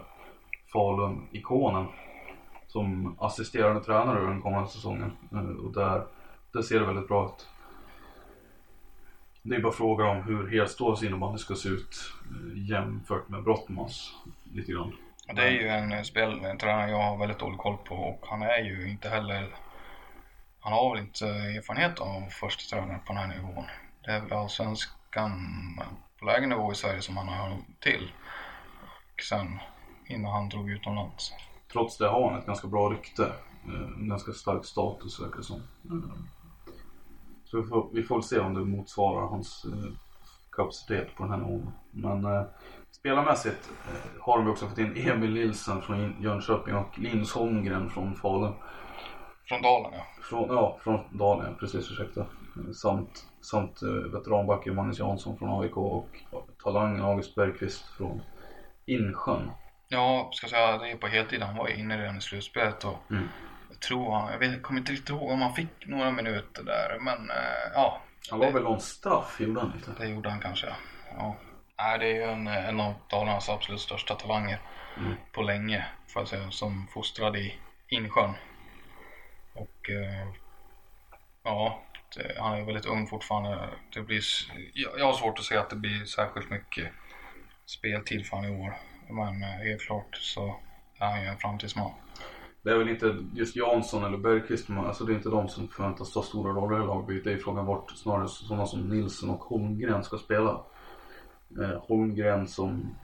[0.73, 1.87] Falun-ikonen.
[2.67, 5.17] Som assisterande tränare under den kommande säsongen.
[5.31, 6.05] Eh, och där,
[6.53, 7.47] där ser det väldigt bra ut.
[9.41, 14.13] Det är bara frågan om hur Hedståls innebandy ska se ut eh, jämfört med Brottmans.
[14.53, 14.93] Lite grann.
[15.33, 18.25] Det är ju en eh, spel, en tränare jag har väldigt dålig koll på och
[18.29, 19.49] han är ju inte heller
[20.67, 23.65] han har väl inte erfarenhet av första tränare på den här nivån.
[24.05, 25.31] Det är väl allsvenskan
[26.19, 28.11] på lägre nivå i Sverige som han har till.
[29.13, 29.59] Och sen
[30.07, 31.33] innan han drog utomlands.
[31.71, 33.23] Trots det har han ett ganska bra rykte.
[33.67, 35.61] eh, En ganska stark status verkar det som.
[37.45, 39.91] Så vi får, vi får se om det motsvarar hans eh,
[40.51, 41.71] kapacitet på den här nivån.
[41.91, 42.43] Men eh,
[42.91, 48.15] spelarmässigt eh, har de också fått in Emil Nilsson från Jönköping och Linus Holmgren från
[48.15, 48.53] Falun.
[49.45, 50.03] Från Dalen ja.
[50.21, 52.25] Från, ja, från Dalen, precis ursäkta.
[52.73, 56.07] Samt, samt eh, veteranbacken Magnus Jansson från AIK och
[56.63, 58.21] talangen August Bergqvist från
[58.85, 59.49] Insjön.
[59.87, 61.41] Ja, ska säga det är på heltid.
[61.43, 63.29] Han var ju inne redan i slutspelet och Mm.
[63.69, 66.63] jag tror han, jag vet, jag kommer inte riktigt ihåg om han fick några minuter
[66.63, 66.97] där.
[67.01, 69.91] Men eh, ja, Han var väl någon straff, gjorde han inte?
[70.03, 70.67] det gjorde han kanske.
[71.17, 71.35] Ja.
[71.77, 74.59] Nej, det är ju en, en av Dalarnas absolut största talanger
[75.31, 75.85] på länge.
[76.07, 77.55] Får jag säga, som fostrad i
[77.87, 78.33] Insjön.
[79.53, 80.27] Och eh,
[81.43, 81.83] ja,
[82.15, 83.69] det, han är väldigt ung fortfarande.
[83.93, 84.21] Det blir,
[84.97, 86.91] jag har svårt att se att det blir särskilt mycket
[87.65, 88.73] speltid för honom i år.
[89.09, 90.55] Men eh, helt klart så
[90.99, 91.91] är han ju en framtidsman.
[92.61, 95.67] Det är väl inte just Jansson eller Bergqvist, men alltså det är inte de som
[95.67, 97.23] förväntas ta stora roller i lagbygget.
[97.23, 100.61] Det är frågan vart snarare sådana som Nilsson och Holmgren ska spela.
[101.61, 102.95] Eh, Holmgren som,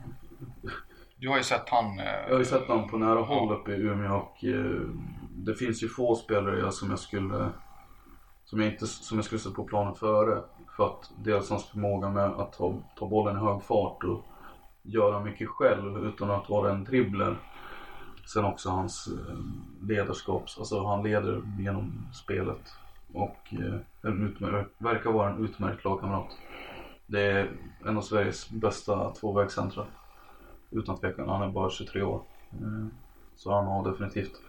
[1.16, 1.98] Du har ju sett han.
[1.98, 4.80] Eh, jag har ju sett honom på nära håll uppe i Umeå och eh,
[5.30, 7.50] det finns ju få spelare som jag skulle
[8.44, 10.42] som jag, inte, som jag skulle sätta på planen före.
[10.76, 14.24] För att dels hans förmåga med att ta, ta bollen i hög fart och
[14.84, 17.36] göra mycket själv utan att vara en dribbler.
[18.26, 22.74] Sen också hans ledarskap, ledarskaps, alltså han leder genom spelet.
[23.12, 23.80] Och eh,
[24.78, 26.38] verkar vara en utmärkt lagkamrat.
[27.06, 27.50] Det är
[27.84, 29.86] en av Sveriges bästa tvåvägscentra.
[30.70, 32.22] Utan tvekan, han är bara 23 år.
[32.52, 32.86] Eh,
[33.36, 34.42] så han har definitivt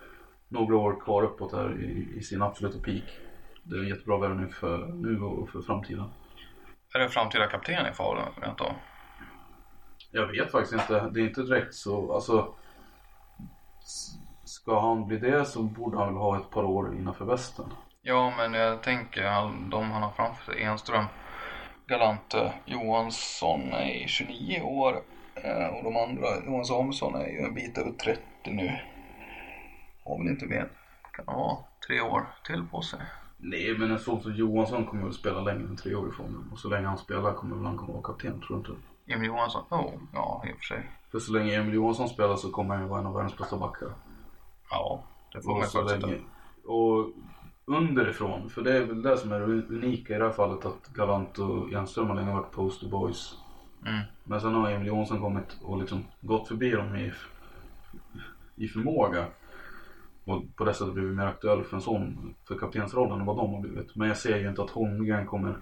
[0.47, 3.03] några år kvar uppåt här i, i sin absoluta peak.
[3.63, 6.05] Det är en jättebra värvning för nu och för framtiden.
[6.93, 8.71] Är det framtida kapten i Falun rent av?
[10.15, 11.09] Jag vet faktiskt inte.
[11.09, 12.13] Det är inte direkt så.
[12.13, 12.53] Alltså,
[14.43, 17.65] ska han bli det så borde han väl ha ett par år innanför västen.
[18.01, 19.23] Ja, men jag tänker
[19.71, 20.63] de han har framför sig.
[20.63, 21.05] Enström,
[21.87, 24.93] Galante, Johansson är 29 år.
[25.35, 28.79] eh, Och de andra, Johan Samuelsson är ju en bit över 30 nu.
[30.05, 30.69] Har väl inte mer.
[31.13, 32.99] Kan ha tre år till på sig.
[33.37, 36.51] Nej, men en sån som Johansson kommer väl spela längre än tre år ifrån nu.
[36.53, 38.94] Och så länge han spelar kommer väl han komma vara kapten, tror du inte?
[39.07, 39.63] Emil Johansson?
[39.71, 40.91] Oh, ja, i och för sig.
[41.11, 43.57] För så länge Emil Johansson spelar så kommer han ju vara en av världens bästa
[43.57, 43.89] backar.
[44.69, 46.13] Ja, det får man Och, så förutsätta.
[46.65, 47.09] och
[47.65, 50.87] underifrån, för det är väl det som är det unika i det här fallet att
[50.93, 53.37] Galant och Enström har länge varit poster boys.
[53.85, 53.99] Mm.
[54.23, 57.11] Men sen har Emil Johansson kommit och liksom gått förbi dem i,
[58.55, 59.25] i förmåga.
[60.25, 63.53] Och på det sättet blivit mer aktuell för en sån, för kaptensrollen än vad de
[63.53, 63.95] har blivit.
[63.95, 65.57] Men jag ser ju inte att Holmgren kommer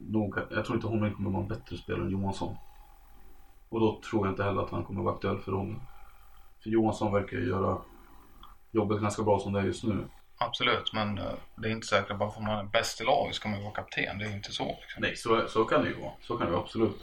[0.00, 2.56] nog, jag tror inte Holmgren kommer vara en bättre spelare än Johansson.
[3.68, 5.80] Och då tror jag inte heller att han kommer vara aktuell för rollen.
[6.62, 7.78] För Johansson verkar ju göra
[8.70, 10.08] jobbet ganska bra som det är just nu.
[10.38, 13.34] Absolut, men eh, det är inte säkert bara för att man är bäst i laget
[13.34, 14.18] ska man ju vara kapten.
[14.18, 14.64] Det är inte så.
[14.64, 15.02] Liksom.
[15.02, 16.12] Nej, så, så kan det ju vara.
[16.20, 17.00] Så kan det absolut.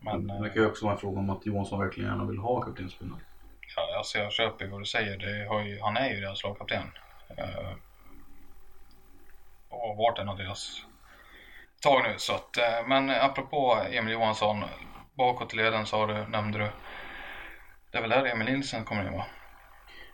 [0.00, 2.24] Men Men eh, det kan ju också vara en fråga om att Johansson verkligen gärna
[2.24, 3.20] vill ha kaptensbindeln.
[3.76, 5.18] ja, alltså jag köper ju vad du säger.
[5.64, 6.82] Ju, han är ju deras lagkapten.
[7.28, 7.72] Eh,
[9.68, 10.86] och har varit en av deras
[11.82, 12.14] tag nu.
[12.16, 14.64] Så att, eh, men apropå Emil Johansson.
[15.16, 16.68] Bakåt i leden sa du, nämnde du.
[17.90, 19.26] Det är väl där Emil Nilsson kommer in va?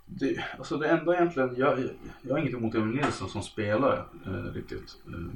[0.07, 1.79] Det, alltså det enda egentligen, jag,
[2.23, 4.97] jag har inget emot Emil Nilsson som spelare eh, riktigt.
[5.07, 5.35] Eh,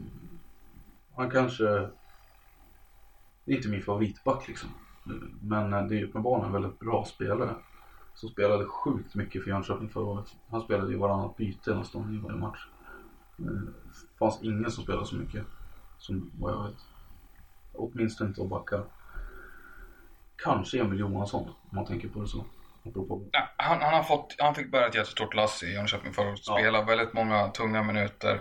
[1.17, 1.65] han kanske,
[3.45, 4.69] det är inte min favoritback liksom.
[5.07, 7.55] Eh, men eh, det är ju uppenbarligen en väldigt bra spelare.
[8.15, 10.35] Som spelade sjukt mycket för Jönköping förra året.
[10.51, 12.67] Han spelade ju varannat byte nästan i varje match.
[13.37, 13.73] Det
[14.19, 15.45] fanns ingen som spelade så mycket.
[15.99, 16.75] Som vad jag vet.
[17.73, 18.85] Åtminstone inte av backar.
[20.37, 22.45] Kanske Emil Johansson om man tänker på det så.
[23.33, 26.39] Ja, han, han, har fått, han fick bära ett jättestort lass i Jönköping för att
[26.47, 26.55] Ja.
[26.59, 28.41] spela väldigt många tunga minuter.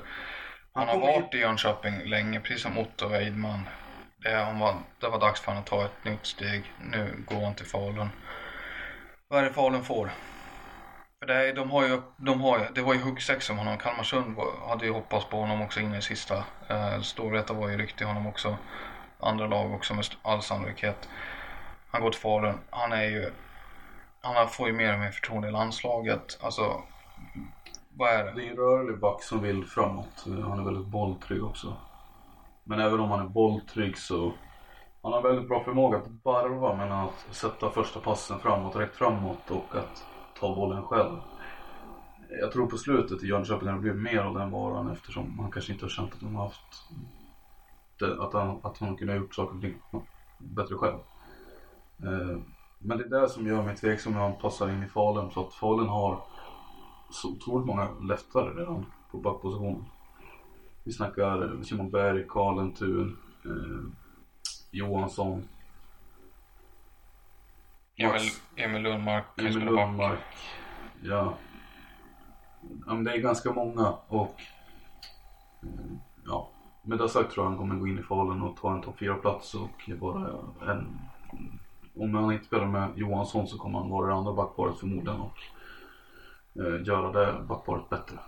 [0.74, 3.60] Han, Han har varit i Jönköping länge, precis som Otto Weidman.
[4.18, 6.64] Det, var, det var dags för honom att ta ett nytt steg.
[6.92, 8.10] Nu går han till Falun.
[9.28, 10.12] Vad är det Falun får?
[11.20, 13.78] För det, de har ju, de har ju, det var ju huggsex om honom.
[13.78, 16.44] Kalmarsund var, hade ju hoppats på honom också in i sista.
[16.68, 18.58] Eh, Storvreta var ju riktigt i honom också.
[19.20, 21.10] Andra lag också med all sannolikhet.
[21.92, 22.60] Han går till Falun.
[22.70, 23.32] Han är ju,
[24.22, 26.40] han får ju mer och mer förtroende i landslaget.
[26.42, 26.84] Alltså,
[27.90, 28.32] vad är det?
[28.32, 30.26] Det är en rörlig back som vill framåt.
[30.26, 31.78] Han är väldigt bolltrygg också.
[32.64, 34.34] Men även om han är bolltrygg så
[35.02, 39.52] han har väldigt bra förmåga att barva mellan att sätta första passen framåt, rätt framåt
[39.52, 40.04] och att
[40.40, 41.18] ta bollen själv.
[42.30, 45.52] Jag tror på slutet i Jönköping har det blivit mer av den varan eftersom han
[45.52, 46.90] kanske inte har känt att han har haft
[48.00, 49.82] det, att han, att han kunde ha gjort saker och ting
[50.38, 50.98] bättre själv.
[52.04, 52.38] Eh,
[52.80, 55.48] men det är det som gör mig tveksam när han passar in i Falun så
[55.48, 56.24] att Falun har
[57.12, 59.86] så otroligt många leftare redan på backpositionen.
[60.84, 64.02] Vi snackar Simon Berg, Karlentun, eh,
[64.72, 65.44] Johansson.
[67.98, 68.22] Emil,
[68.56, 69.60] Emil Lundmark Emil.
[69.66, 70.20] Lundmark.
[71.04, 71.34] Ja.
[72.86, 74.42] ja men det är ganska många och
[75.64, 75.70] eh,
[76.26, 76.50] ja.
[76.82, 79.00] Med det sagt tror jag han kommer gå in i Falun och ta en topp
[79.00, 80.30] 4-plats och vara
[80.72, 81.00] en
[81.98, 85.38] om han inte spelar med Johansson så kommer han vara det andra backparet förmodligen och
[86.56, 88.20] eh, göra det backparet bättre.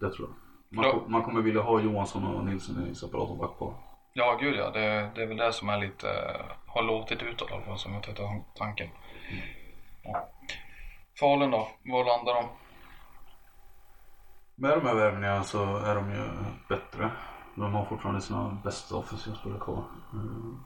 [0.00, 0.36] Det tror jag.
[0.76, 1.02] Man, Ja.
[1.06, 3.74] man kommer vilja ha Johansson och Nilsson i separata backpar.
[4.12, 4.70] Ja, gud ja.
[4.70, 7.78] Det, det är väl det som är lite, eh, har låtit utåt i alla fall,
[7.78, 8.88] som jag tänkte tanken.
[10.02, 10.28] Ja.
[11.20, 11.68] Falun då?
[11.84, 12.48] Var landar de?
[14.54, 16.28] Med de här värvningarna så är de ju
[16.68, 17.10] bättre.
[17.54, 19.84] De har fortfarande sina bästa offensiva spelare kvar.
[20.12, 20.58] Mm.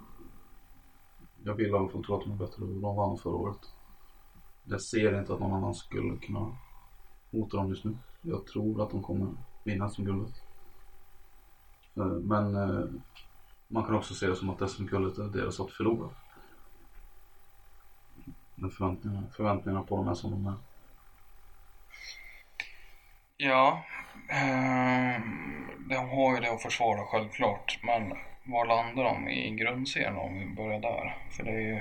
[1.45, 2.65] Jag vill i alla fall tro att de är bättre.
[2.65, 3.73] De vann förra året.
[4.65, 6.57] Jag ser inte att någon annan skulle kunna
[7.33, 7.97] hota dem just nu.
[8.23, 9.29] Jag tror att de kommer
[9.65, 10.43] vinna som guldet.
[11.97, 12.85] Eh, Men eh,
[13.69, 16.11] man kan också se det som att SM-guldet är deras att förlora.
[18.55, 20.55] Men förväntningarna, förväntningarna på dem är som de är.
[23.37, 23.85] Ja,
[24.31, 25.21] eh,
[25.79, 27.79] de har ju det att försvara självklart.
[27.83, 28.13] Men
[28.45, 31.17] var landar de i grundserien om vi börjar där?
[31.31, 31.81] För det är ju,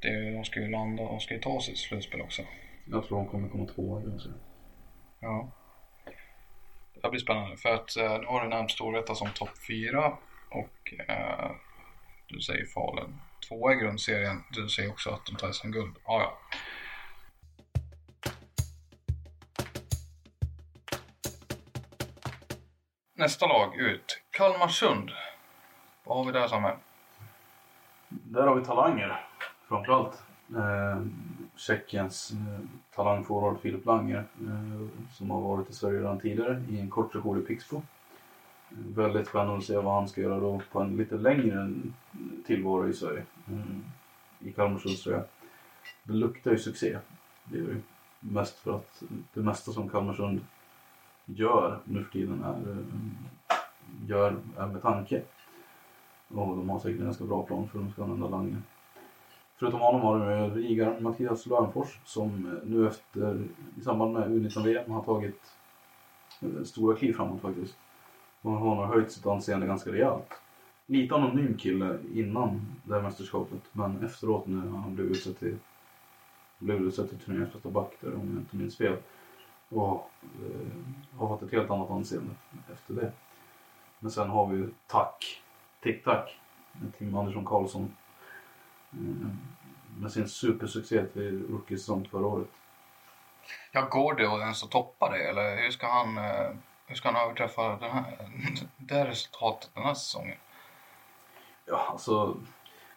[0.00, 2.42] det är, de ska ju landa, de ska ju ta sitt slutspel också.
[2.84, 4.40] Jag tror de kommer komma tvåa i grundserien.
[5.20, 5.48] Ja.
[7.02, 10.16] Det blir spännande för att eh, nu har du nämnt Storvreta som topp fyra
[10.54, 11.50] och eh,
[12.26, 14.44] du säger Falun tvåa i grundserien.
[14.50, 15.96] Du säger också att de tar SM-guld.
[16.04, 16.38] Ja, ja.
[23.14, 24.22] Nästa lag ut.
[24.30, 25.10] Kalmarsund.
[26.04, 26.76] Vad har vi där Samuel?
[28.08, 29.26] Där har vi talanger
[29.68, 30.22] framförallt.
[30.56, 31.02] Eh,
[31.56, 36.90] Tjeckiens eh, talangforward Filip Langer eh, som har varit i Sverige redan tidigare i en
[36.90, 37.82] kort session i Pixbo.
[38.76, 41.72] Väldigt spännande att se vad han ska göra då på en lite längre
[42.46, 43.24] tillvaro i Sverige.
[43.48, 43.84] Mm.
[44.40, 45.24] I Kalmarsunds tror jag.
[46.04, 46.98] Det luktar ju succé.
[47.44, 47.80] Det gör ju
[48.20, 49.02] mest för att
[49.34, 50.40] det mesta som Kalmarsund
[51.24, 52.76] gör nu för tiden är, eh,
[54.08, 55.22] gör, är med tanke.
[56.28, 58.56] Och de har säkert en ganska bra plan för hur de ska använda Lange.
[59.56, 63.44] Förutom honom har de rigaren Mattias Lönnfors som eh, nu efter,
[63.78, 65.40] i samband med U19-VM har tagit
[66.40, 67.76] eh, stora kliv framåt faktiskt.
[68.44, 70.32] Och han har höjt sitt anseende ganska rejält.
[70.86, 75.58] Lite anonym kille innan det här mästerskapet men efteråt när han blev utsedd till,
[76.58, 78.96] blev utsedd till turneringens bästa back där om jag inte minns fel.
[79.68, 82.34] Och eh, har fått ett helt annat anseende
[82.72, 83.12] efter det.
[83.98, 85.42] Men sen har vi ju Tack,
[85.82, 86.28] Tic-Tac,
[86.98, 87.96] Tim Andersson Karlsson.
[88.92, 89.38] Mm,
[89.98, 92.48] med sin supersuccé till Rookies förra året.
[93.72, 96.50] Ja, går det att ens att toppa det eller hur ska han, eh,
[96.86, 98.04] hur ska han överträffa den här,
[98.76, 100.36] det här resultatet den här säsongen?
[101.66, 102.36] Ja, alltså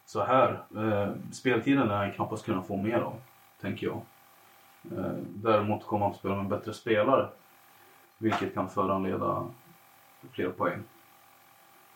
[0.06, 0.64] så här.
[0.76, 3.22] Eh, speltiden är han knappast kunna få mer av,
[3.62, 4.02] tänker jag.
[4.98, 7.30] Eh, däremot kommer han att spela med en bättre spelare.
[8.18, 9.48] Vilket kan föranleda
[10.32, 10.84] fler poäng.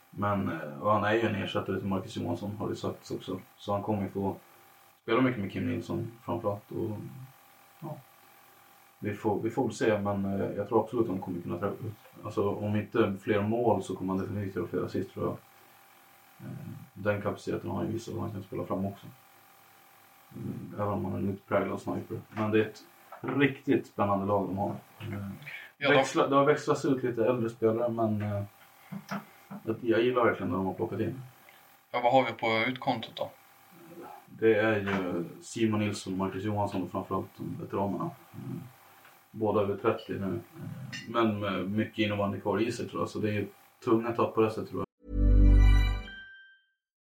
[0.09, 3.39] Men eh, och han är ju en ersättare till Marcus Johansson har det sagts också.
[3.57, 4.35] Så han kommer ju få
[5.01, 6.71] spela mycket med Kim Nilsson framförallt.
[6.71, 6.97] Och,
[7.79, 7.97] ja,
[9.01, 11.73] vi, får, vi får se men eh, jag tror absolut att han kommer kunna träffa
[11.85, 11.93] ut.
[12.25, 15.37] Alltså om inte fler mål så kommer han definitivt göra fler assist tror jag.
[16.47, 16.55] Eh,
[16.93, 19.07] Den kapaciteten har han ju visat att han kan spela fram också.
[20.35, 22.21] Mm, Även om han är en utpräglad sniper.
[22.29, 22.83] Men det är ett
[23.21, 24.69] riktigt spännande lag de har.
[24.99, 25.07] Eh,
[25.77, 28.19] de, Växla, det har växlats ut lite äldre spelare men
[29.81, 31.21] jag- gillar verkligen när de har plockat in.
[31.91, 33.29] ja, vad har vi på utkontot då?
[34.27, 38.09] Det är ju Simon Nilsson och Marcus Johansson framförallt, de veteranerna.
[38.33, 38.61] Mm.
[39.31, 40.41] Båda över 30 nu.
[41.07, 43.09] Men med mycket innebandy kvar i sig tror jag.
[43.09, 43.47] Så det är
[43.85, 44.87] tunga tapp på det sättet tror jag.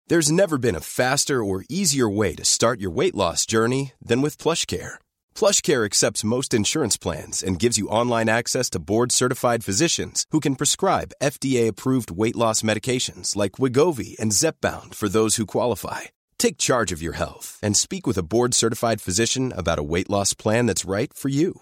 [0.09, 4.23] There's never been a faster or easier way to start your weight loss journey than
[4.23, 4.97] with PlushCare.
[5.35, 10.55] PlushCare accepts most insurance plans and gives you online access to board-certified physicians who can
[10.55, 16.09] prescribe FDA-approved weight loss medications like Wigovi and Zepbound for those who qualify.
[16.39, 20.33] Take charge of your health and speak with a board-certified physician about a weight loss
[20.33, 21.61] plan that's right for you.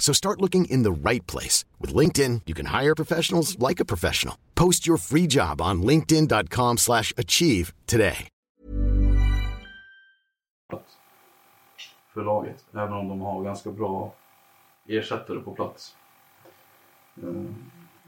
[0.00, 1.64] So start looking in the right place.
[1.78, 4.34] With LinkedIn, you can hire professionals like a professional.
[4.54, 8.28] Post your free job on linkedin.com slash achieve today.
[12.14, 14.12] För laget, även om de har ganska bra
[14.88, 15.96] ersättare på plats.
[17.22, 17.44] Eh,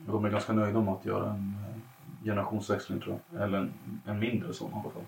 [0.07, 3.43] De är ganska nöjda med att göra en eh, generationsväxling tror jag.
[3.43, 3.72] Eller en,
[4.07, 5.07] en mindre sån i alla fall.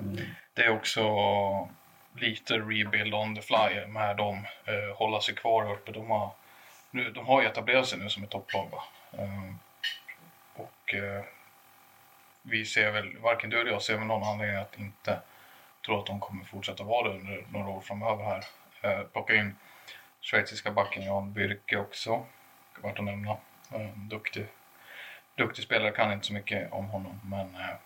[0.00, 0.16] Mm.
[0.54, 1.00] Det är också
[2.14, 4.46] lite rebuild on the fly med dem.
[4.64, 5.92] Eh, hålla sig kvar uppe.
[5.92, 6.30] De har,
[6.90, 8.70] nu, de har ju etablerat sig nu som ett topplag.
[8.70, 8.82] Va?
[9.18, 9.54] Eh,
[10.54, 11.24] och eh,
[12.42, 15.20] vi ser väl, varken du eller jag ser väl någon anledning att inte
[15.86, 18.44] tro att de kommer fortsätta vara det under några år framöver här.
[18.82, 19.56] Eh, plocka in
[20.20, 22.26] schweiziska backen Jan Byrke också.
[22.82, 23.36] Värt att nämna.
[23.72, 24.46] Eh, duktig,
[25.34, 27.76] duktig spelare, kan inte så mycket om honom men eh,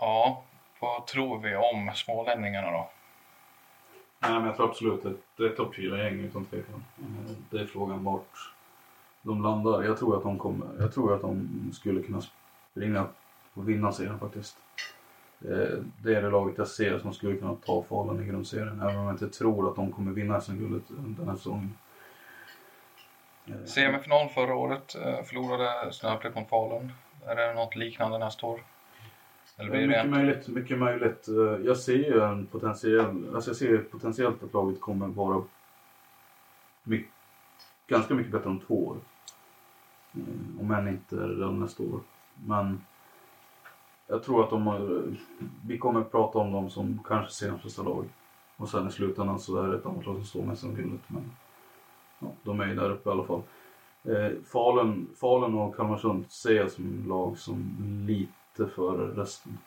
[0.00, 0.42] Ja,
[0.80, 2.90] vad tror vi om smålänningarna då?
[4.20, 6.84] Nej, men jag tror absolut att det är topp 4-gäng utan tvekan.
[6.98, 8.54] Eh, Det är frågan vart
[9.22, 9.82] de landar.
[9.82, 10.66] Jag tror att de kommer.
[10.80, 12.20] Jag tror att de skulle kunna
[12.70, 13.06] springa
[13.54, 14.58] och vinna serien faktiskt.
[15.44, 18.80] Eh, Det är det laget jag ser som skulle kunna ta Falun i grundserien.
[18.82, 21.78] Även om jag inte tror att de kommer vinna SM-guldet den här säsongen.
[23.46, 24.92] Eh, Semifinal förra året,
[25.28, 26.92] förlorade Snöple mot Falun.
[27.26, 28.60] Är det något liknande nästa år?
[29.58, 31.28] Eller blir mycket möjligt, mycket möjligt.
[31.28, 35.42] Eh, Jag ser ju en potentiell, alltså jag ser potentiellt att laget kommer vara
[36.82, 37.04] my,
[37.86, 38.96] ganska mycket bättre om två år.
[40.14, 42.00] Eh, Om än inte redan nästa år.
[42.46, 42.80] Men
[44.06, 45.16] jag tror att de
[45.66, 48.04] vi kommer prata om dem som kanske seriens bästa lag.
[48.56, 51.00] Och sen i slutändan så är det ett annat lag som står med som guldet.
[51.06, 51.30] Men
[52.18, 53.42] ja, de är ju där uppe i alla fall.
[54.04, 58.32] Eh, Falun, Falun och Kalmarsund ser jag som lag som lite
[58.66, 59.58] före resten.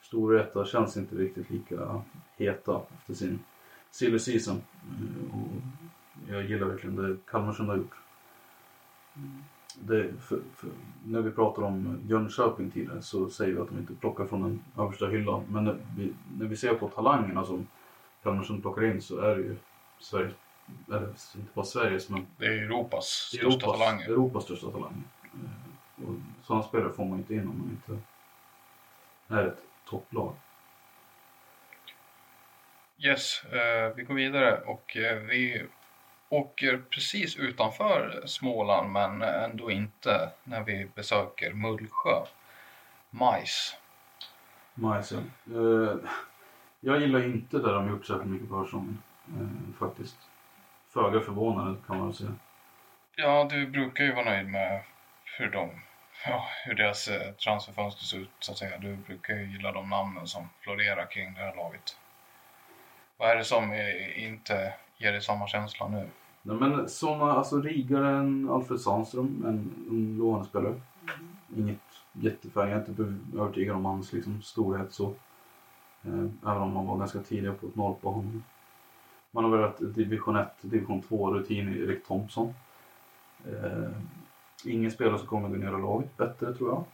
[0.00, 2.02] Storvreta känns inte riktigt lika
[2.36, 3.38] heta efter sin
[3.90, 4.62] silly season.
[4.84, 5.48] Eh, och
[6.28, 7.94] jag gillar verkligen det Kalmarsund har gjort.
[10.20, 10.70] För, för,
[11.04, 14.64] när vi pratar om Jönköping tidigare så säger vi att de inte plockar från den
[14.84, 15.44] översta hyllan.
[15.48, 17.66] Men när vi, när vi ser på talangerna som
[18.22, 19.56] Kalmarsund plockar in så är det ju
[20.00, 20.30] Sverige,
[20.88, 24.08] eller inte bara Sveriges men Det är Europas största Europas, talanger.
[24.08, 25.04] Europas största talang.
[26.06, 28.02] Och sådana spelare får man inte in om man inte
[29.28, 30.34] är ett topplag.
[32.98, 35.66] Yes, eh, vi går vidare och eh, vi
[36.28, 42.24] åker precis utanför Småland men ändå inte när vi besöker Mullsjö.
[43.10, 43.76] Majs.
[44.74, 45.32] Majsen.
[45.46, 46.10] Eh,
[46.80, 49.02] jag gillar inte där de gjort särskilt mycket på försäsongen.
[49.28, 50.16] Eh, faktiskt.
[50.88, 52.34] Föga förvånande kan man väl säga.
[53.16, 54.82] Ja, du brukar ju vara nöjd med
[55.38, 55.70] hur de
[56.26, 58.78] ja, hur deras eh, transferfönster ser ut så att säga.
[58.78, 61.96] Du brukar ju gilla de namnen som florerar kring det här laget.
[63.16, 66.08] Vad är det som eh, inte ger dig samma känsla nu?
[66.42, 70.80] Nej, men sådana, alltså Rigaren, Alfred Sandström, en ung lovande spelare.
[71.56, 71.78] Inget
[72.12, 75.14] jättefärg, jag är inte övertygad om hans liksom, storhet så.
[76.02, 78.44] Eh, även om man var ganska tidig på ett noll på honom.
[79.30, 82.54] Man har väl division 1, division 2 rutin i Erik Thompson.
[83.46, 83.90] Eh,
[84.64, 86.84] ingen spelare som kommer att i laget bättre tror jag.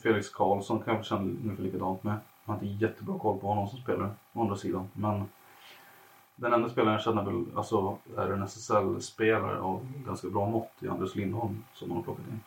[0.00, 2.16] Felix Karlsson kan jag känna ungefär likadant med.
[2.44, 4.88] Jag har inte jättebra koll på honom som spelare, å andra sidan.
[4.92, 5.24] Men
[6.36, 10.88] den enda spelaren jag känner väl alltså, är en SSL-spelare av ganska bra mått i
[10.88, 12.40] Anders Lindholm som man har plockat in.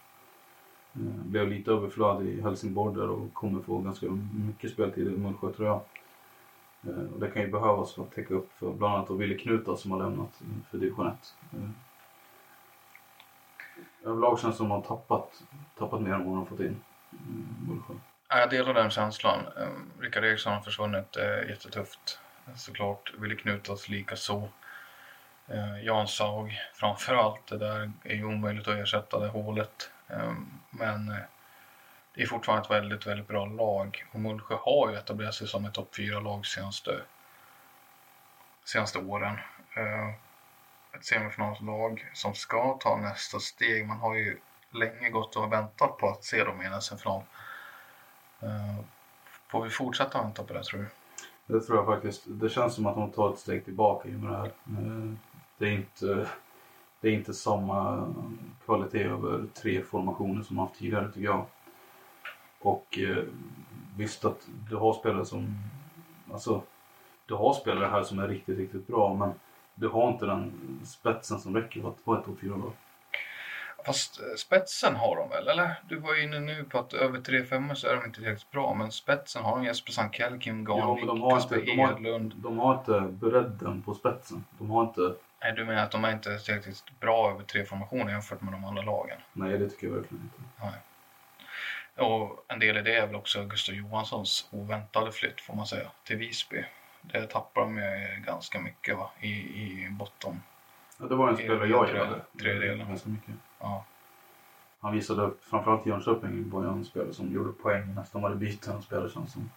[0.95, 4.07] Eh, blev lite överflödig i Helsingborg där och kommer få ganska
[4.47, 5.81] mycket speltid i Mullsjö tror jag.
[6.83, 9.75] Eh, och det kan ju behövas för att täcka upp för bland annat Wille Knuta
[9.75, 11.35] som har lämnat eh, för division 1.
[14.05, 15.43] Överlag känns det som att man tappat,
[15.79, 16.81] tappat mer än vad man har fått in.
[17.11, 17.83] Mm,
[18.27, 19.39] Ja, Jag delar den känslan.
[19.57, 22.19] Ehm, Rickard Eriksson har försvunnit, det är jättetufft.
[22.55, 23.13] Såklart.
[23.17, 24.49] Wille Knutas likaså.
[25.47, 27.47] Eh, Jan Saug framförallt.
[27.47, 29.91] Det där är ju omöjligt att ersätta det hålet.
[30.07, 30.33] Eh,
[30.69, 31.17] Men eh,
[32.13, 34.05] det är fortfarande ett väldigt, väldigt bra lag.
[34.11, 37.01] Och Mullsjö har ju etablerat sig som ett topp 4-lag senaste
[38.65, 39.33] senaste åren.
[39.75, 40.13] Eh,
[40.95, 43.87] ett semifinalslag som ska ta nästa steg.
[43.87, 44.37] Man har ju
[44.71, 47.21] länge gått och väntat på att se dem i en SM-final.
[48.39, 48.85] Eh,
[49.47, 50.87] får vi fortsätta vänta på det tror du?
[51.53, 52.23] Det tror jag faktiskt.
[52.25, 54.45] Det känns som att de tar ett steg tillbaka i med det här.
[54.45, 55.13] Eh,
[55.57, 56.27] det är inte,
[57.01, 58.07] det är inte samma
[58.65, 61.45] kvalitet över tre formationer som man haft tidigare tycker jag.
[62.59, 63.23] Och eh,
[63.97, 65.55] visst att du har spelare som,
[66.31, 66.63] alltså
[67.25, 69.33] du har spelare här som är riktigt, riktigt bra men
[69.75, 72.71] du har inte den spetsen som räcker för att vara ett topp 4-lag.
[73.85, 75.47] Fast eh, spetsen har de väl?
[75.47, 75.75] Eller?
[75.89, 78.73] Du var ju inne nu på att över 3-5 så är de inte tillräckligt bra.
[78.73, 81.79] Men spetsen har de Jesper Sankell, Kim Ja, Garnvik, men de har, Kasper inte, de,
[81.79, 82.33] har, Edlund.
[82.35, 84.45] de har inte bredden på spetsen.
[84.57, 88.11] De har inte, Nej, du menar att de är inte tillräckligt bra över tre formationer
[88.11, 89.17] jämfört med de andra lagen?
[89.33, 90.37] nej det tycker jag verkligen inte.
[90.61, 90.73] Nej.
[92.07, 95.91] Och en del i det är väl också Gustav Johanssons oväntade flytt får man säga
[96.03, 96.65] till Visby.
[97.11, 99.09] Det tappar de ju ganska mycket va?
[99.19, 100.41] I, i botten.
[100.99, 102.21] Ja, det var en spelare jag gillade.
[102.39, 102.87] tredjedelen.
[102.87, 103.35] Ganska mycket.
[103.59, 103.85] Ja.
[104.79, 108.71] Han visade upp, framförallt i Jönköping var en spelare som gjorde poäng nästan varje byte
[108.71, 109.49] han spelade känns som.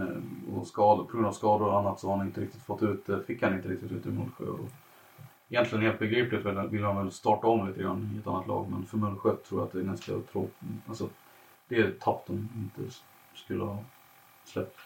[0.00, 2.82] Eh, Och skador, på grund av skador och annat så har han inte riktigt fått
[2.82, 4.44] ut det, fick han inte riktigt ut i Mullsjö.
[4.44, 4.68] Och
[5.48, 8.86] egentligen helt begripligt vill han väl starta om lite grann i ett annat lag men
[8.86, 10.54] för Mullsjö tror jag att det är ganska tråkigt.
[10.88, 11.08] Alltså,
[11.68, 12.94] det är ett tapp de inte
[13.34, 13.78] skulle ha
[14.44, 14.78] släppt.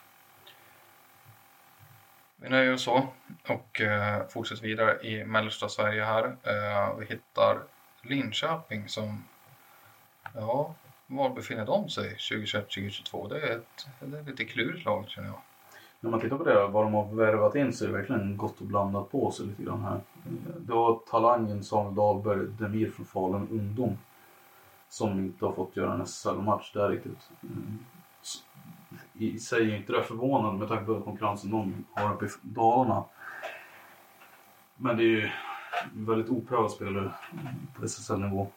[2.41, 3.07] Vi nöjer oss så
[3.49, 6.25] och eh, fortsätter vidare i mellersta Sverige här.
[6.25, 7.59] Eh, vi hittar
[8.03, 9.25] Linköping som,
[10.35, 10.75] ja,
[11.07, 13.29] var befinner de sig 2021-2022?
[13.29, 15.41] Det är ett, det är lite klurigt lag känner jag.
[16.01, 18.61] När man tittar på det, vad de har värvat in så är det verkligen gott
[18.61, 20.01] och blandat på sig lite grann här.
[20.59, 23.99] Det var talangen Samuel Dahlberg, Demir från Falun ungdom.
[24.89, 27.31] Som inte har fått göra en SSL-match där riktigt.
[27.43, 27.85] Mm.
[29.19, 33.05] I sig är inte det förvånande med tanke på konkurrensen de har uppe i Dalarna.
[34.77, 35.31] Men det är ju
[35.93, 37.13] väldigt oprövad spelare
[37.75, 38.49] på SSL-nivå.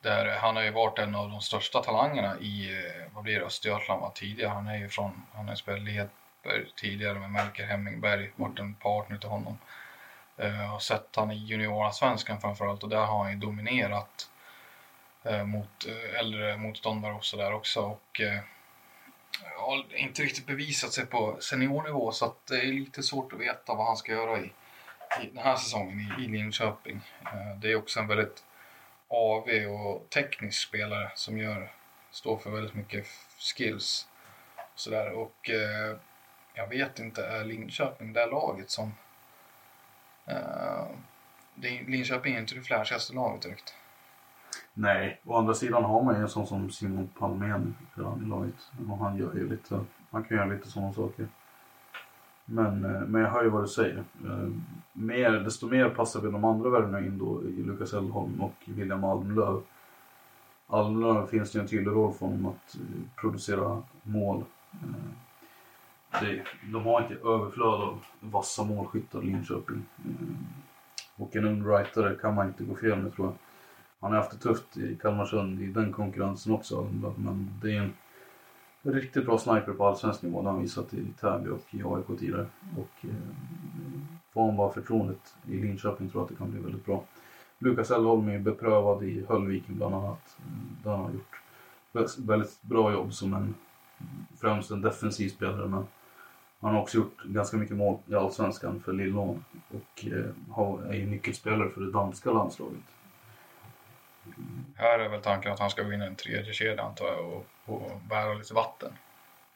[0.00, 3.46] Där, han har ju varit en av de största talangerna i eh, vad blir det,
[3.46, 4.50] Östergötland var tidigare.
[4.50, 8.74] Han är ju från, han har ju spelat Ledberg tidigare med Melker Hemmingberg, varit en
[8.74, 9.58] partner till honom.
[10.36, 14.30] Eh, jag har sett han i juniorallsvenskan framförallt och där har han ju dominerat
[15.22, 15.86] eh, mot
[16.18, 17.80] äldre motståndare och sådär också.
[17.80, 18.20] Och
[19.56, 23.74] har inte riktigt bevisat sig på seniornivå så att det är lite svårt att veta
[23.74, 24.44] vad han ska göra i,
[25.22, 27.00] i den här säsongen i, i Linköping.
[27.24, 28.44] Eh, det är också en väldigt
[29.08, 31.72] AV och teknisk spelare som gör,
[32.10, 33.06] står för väldigt mycket
[33.56, 34.08] skills.
[34.56, 35.10] Och sådär.
[35.10, 35.96] Och eh,
[36.54, 38.94] jag vet inte, är Linköping det laget som...
[40.26, 40.86] Eh,
[41.54, 43.74] det, är- Linköping är inte det flashigaste laget direkt.
[44.74, 48.70] Nej, å andra sidan har man ju en sån som Simon Palmén redan i laget.
[48.88, 51.28] Och han gör ju lite, han kan göra lite sådana saker.
[52.44, 54.04] Men, eh, men jag hör ju vad du säger.
[54.24, 54.48] Eh,
[54.92, 59.04] mer, desto mer passar väl de andra värvningarna in då i Lukas Elholm och William
[59.04, 59.62] Almlöv.
[60.66, 64.44] Almlöv finns det ju en tydlig roll för honom att eh, producera mål.
[66.20, 69.84] Det, de har inte överflöd av vassa målskyttar i Linköping.
[71.16, 73.34] Och en ung rightare kan man inte gå fel med tror jag.
[74.04, 76.88] Han har haft det tufft i Kalmarsund i den konkurrensen också.
[77.16, 77.92] Men det är en
[78.82, 80.42] riktigt bra sniper på allsvensk nivå.
[80.42, 82.46] Det har han visat i Täby och i AIK tidigare.
[82.76, 83.14] Och eh,
[84.32, 87.04] får han bara förtroendet i Linköping tror jag att det kan bli väldigt bra.
[87.58, 90.36] Lukas Elholm är beprövad i Höllviken bland annat.
[90.82, 91.40] Där han har gjort
[92.18, 93.54] väldigt bra jobb som en
[94.40, 95.68] främst en defensiv spelare.
[95.68, 95.84] Men
[96.60, 99.44] han har också gjort ganska mycket mål i Allsvenskan för Lillån.
[99.68, 102.93] Och eh, är ju nyckelspelare för det danska landslaget.
[104.76, 107.24] Här är väl tanken att han ska gå in i en tredje kedja antar jag
[107.24, 108.92] och, och bära lite vatten.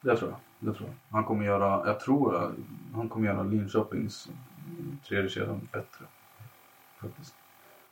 [0.01, 0.39] Det tror jag.
[0.59, 1.17] Det tror jag.
[1.17, 2.55] Han kommer göra, jag tror
[2.95, 4.29] han kommer göra Linköpings
[5.09, 6.05] tredje kedjan bättre.
[7.01, 7.35] Faktiskt.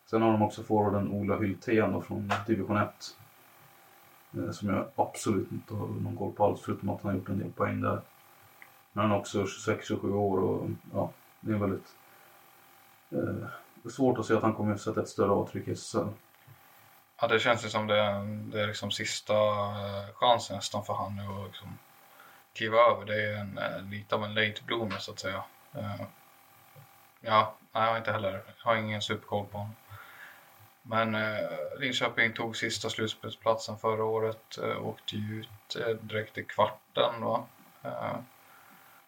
[0.07, 3.17] Sen har de också forwarden Ola Hyltén från division 1.
[4.37, 7.29] Eh, som jag absolut inte har någon koll på alls förutom att han har gjort
[7.29, 8.01] en del poäng där.
[8.93, 11.11] Men han är också 26-27 år och ja,
[11.41, 11.97] det är väldigt
[13.11, 16.09] eh, svårt att se att han kommer att sätta ett större avtryck i SSL.
[17.21, 18.21] Ja, det känns ju som det är,
[18.53, 21.79] det är liksom sista eh, chansen nästan för han nu att liksom
[22.53, 23.05] kliva över.
[23.05, 25.45] Det är en, eh, lite av en late bloomer så att säga.
[25.75, 26.03] Eh,
[27.21, 29.75] ja, nej, jag har inte heller, jag har ingen superkoll på honom.
[30.83, 31.49] Men eh,
[31.79, 37.23] Linköping tog sista slutspelsplatsen förra året, eh, åkte ju ut eh, direkt i kvarten.
[37.23, 37.45] Va?
[37.83, 38.17] Eh,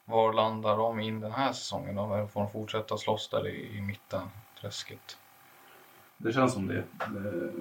[0.04, 2.28] var landar de in den här säsongen då?
[2.32, 4.30] Får de fortsätta slåss där i, i mitten,
[4.60, 5.18] träsket?
[6.16, 6.84] Det känns som det.
[7.08, 7.52] det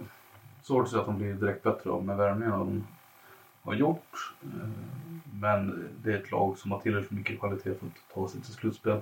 [0.68, 2.88] är svårt att säga att de blir direkt bättre av med värvningarna de
[3.61, 4.34] har gjort.
[4.43, 4.70] Eh,
[5.34, 8.53] men det är ett lag som har tillräckligt mycket kvalitet för att ta sig till
[8.53, 8.99] slutspel.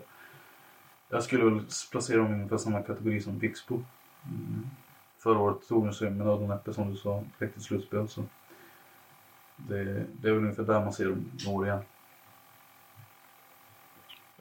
[1.10, 3.76] Jag skulle väl placera dem i ungefär samma kategori som Pixbo.
[4.26, 4.68] Mm.
[5.18, 8.08] Förra året tog de sig med nöd och näppe som du sa direkt till slutspel.
[8.08, 8.24] Så
[9.56, 11.82] det, det är väl ungefär där man ser dem i år igen.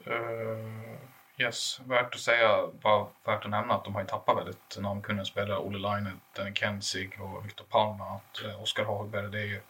[0.07, 0.94] Uh,
[1.37, 5.25] yes, värt att säga, bara värt att nämna att de har ju tappat väldigt namnkunniga
[5.25, 5.57] spelare.
[5.57, 8.01] Olle Line, Danny Kensig och Viktor Palm.
[8.01, 9.61] Att uh, Oskar Hagberg, det är ju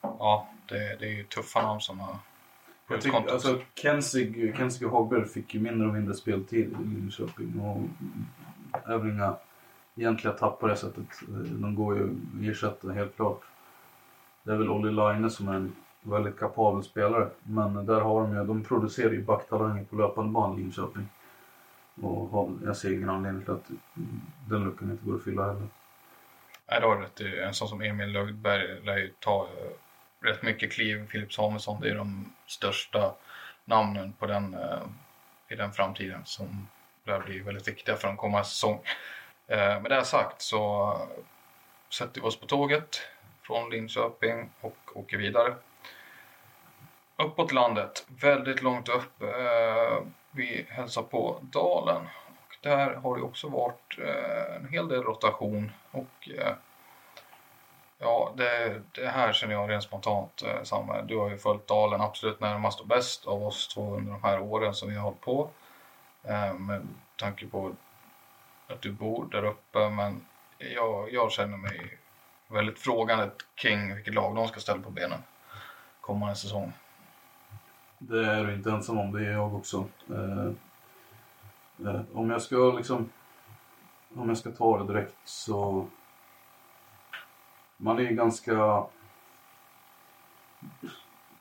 [0.00, 2.16] ja, det, det är ju tuffa namn som har
[2.90, 7.60] jag tycker, alltså, Kensig, Kensig och Hagberg fick ju mindre och mindre speltid i Linköping.
[7.60, 9.36] Och inga
[9.96, 11.06] egentliga tappar på det sättet.
[11.28, 13.40] De går ju att ersätta helt klart.
[14.42, 17.28] Det är väl Olli Line som är en väldigt kapabel spelare.
[17.42, 21.08] Men där har de ju, de producerar ju backtalanger på löpande band Linköping.
[22.02, 23.68] Och har, jag ser ingen anledning till att
[24.48, 25.68] den luckan inte går att fylla heller.
[26.70, 27.20] Nej, då har rätt.
[27.20, 31.06] En sån som Emil Lögdberg lär ju ta eh, rätt mycket kliv.
[31.06, 33.14] Filip Samuelsson, det är de största
[33.64, 34.82] namnen på den, eh,
[35.48, 36.68] i den framtiden som
[37.04, 38.80] lär bli väldigt viktiga för en kommande säsong.
[39.46, 40.94] Eh, med det sagt så
[41.90, 43.00] sätter vi oss på tåget
[43.42, 45.54] från Linköping och åker vidare.
[47.22, 49.22] Uppåt landet, väldigt långt upp.
[49.22, 52.08] Eh, vi hälsar på Dalen
[52.46, 56.52] och där har det också varit eh, en hel del rotation och eh,
[57.98, 61.06] ja, det, det, här känner jag rent spontant eh, Samuel.
[61.06, 64.40] Du har ju följt Dalen absolut närmast och bäst av oss två under de här
[64.40, 65.50] åren som vi har hållit på.
[66.22, 67.72] Eh, med tanke på
[68.68, 70.26] att du bor där uppe men
[70.58, 71.98] jag, jag känner mig
[72.48, 75.22] väldigt frågande kring vilket lag de ska ställa på benen
[76.00, 76.72] kommande säsong.
[77.98, 79.84] Det är du inte ensam om, det är jag också.
[80.10, 80.46] Eh,
[81.86, 83.08] eh, om jag ska liksom...
[84.16, 85.86] Om jag ska ta det direkt så...
[87.76, 88.84] Man är ganska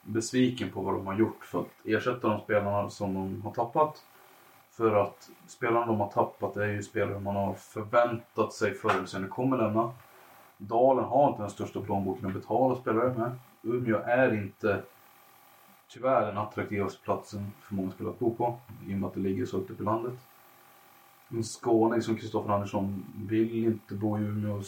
[0.01, 4.03] besviken på vad de har gjort för att ersätta de spelarna som de har tappat.
[4.72, 9.05] För att spelarna de har tappat är ju spelare man har förväntat sig förr eller
[9.05, 9.91] senare kommer lämna.
[10.58, 13.32] Dalen har inte den största plånboken att betala spelare med.
[13.64, 14.84] Umeå är inte
[15.89, 19.19] tyvärr den attraktivaste platsen för många spelare att bo på i och med att det
[19.19, 20.13] ligger så högt upp i landet.
[21.29, 24.61] En skåning som Kristoffer Andersson vill inte bo i Umeå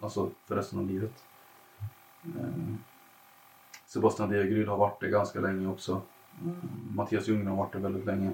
[0.00, 1.24] alltså för resten av livet.
[2.24, 2.74] Eh,
[3.86, 6.02] Sebastian Degeryd har varit det ganska länge också.
[6.44, 8.32] Eh, Mattias Ljunggren har varit det väldigt länge.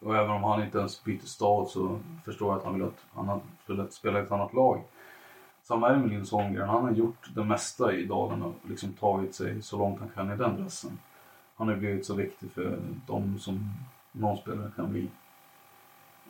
[0.00, 3.04] Och även om han inte ens byter stad så förstår jag att han vill att
[3.14, 4.82] han spela i ett annat lag.
[5.68, 6.68] Samma är med Holmgren.
[6.68, 10.32] Han har gjort det mesta i Dalarna och liksom tagit sig så långt han kan
[10.32, 10.98] i den dressen.
[11.56, 13.70] Han har blivit så viktig för dem som
[14.12, 15.08] någon spelare kan bli.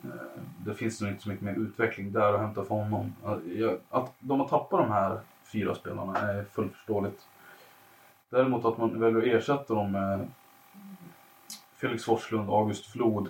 [0.03, 3.13] Eh, det finns nog inte så mycket mer utveckling där att hämta för honom.
[3.23, 7.27] Eh, att de har tappat de här fyra spelarna är fullt förståeligt.
[8.29, 10.27] Däremot att man väljer att ersätta dem med
[11.75, 13.29] Felix Forslund, August Flod,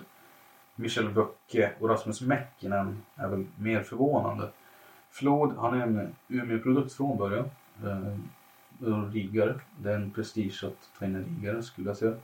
[0.74, 4.50] Michel Böcke och Rasmus Mäckinen är väl mer förvånande.
[5.10, 7.50] Flod, han är en Umeå-produkt från början.
[7.84, 9.60] Eh, riggare.
[9.78, 12.14] Det är en prestige att ta in en riggare skulle jag säga.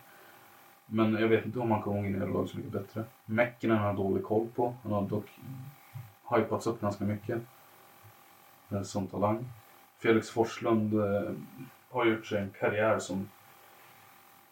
[0.87, 3.05] Men jag vet inte om han kommer in i laget så mycket bättre.
[3.25, 4.75] Mäcken har jag dålig koll på.
[4.83, 5.41] Han har dock
[6.31, 7.43] hypats upp ganska mycket.
[8.71, 9.45] Eh, som talang.
[9.99, 11.33] Felix Forslund eh,
[11.91, 13.29] har gjort sig en karriär som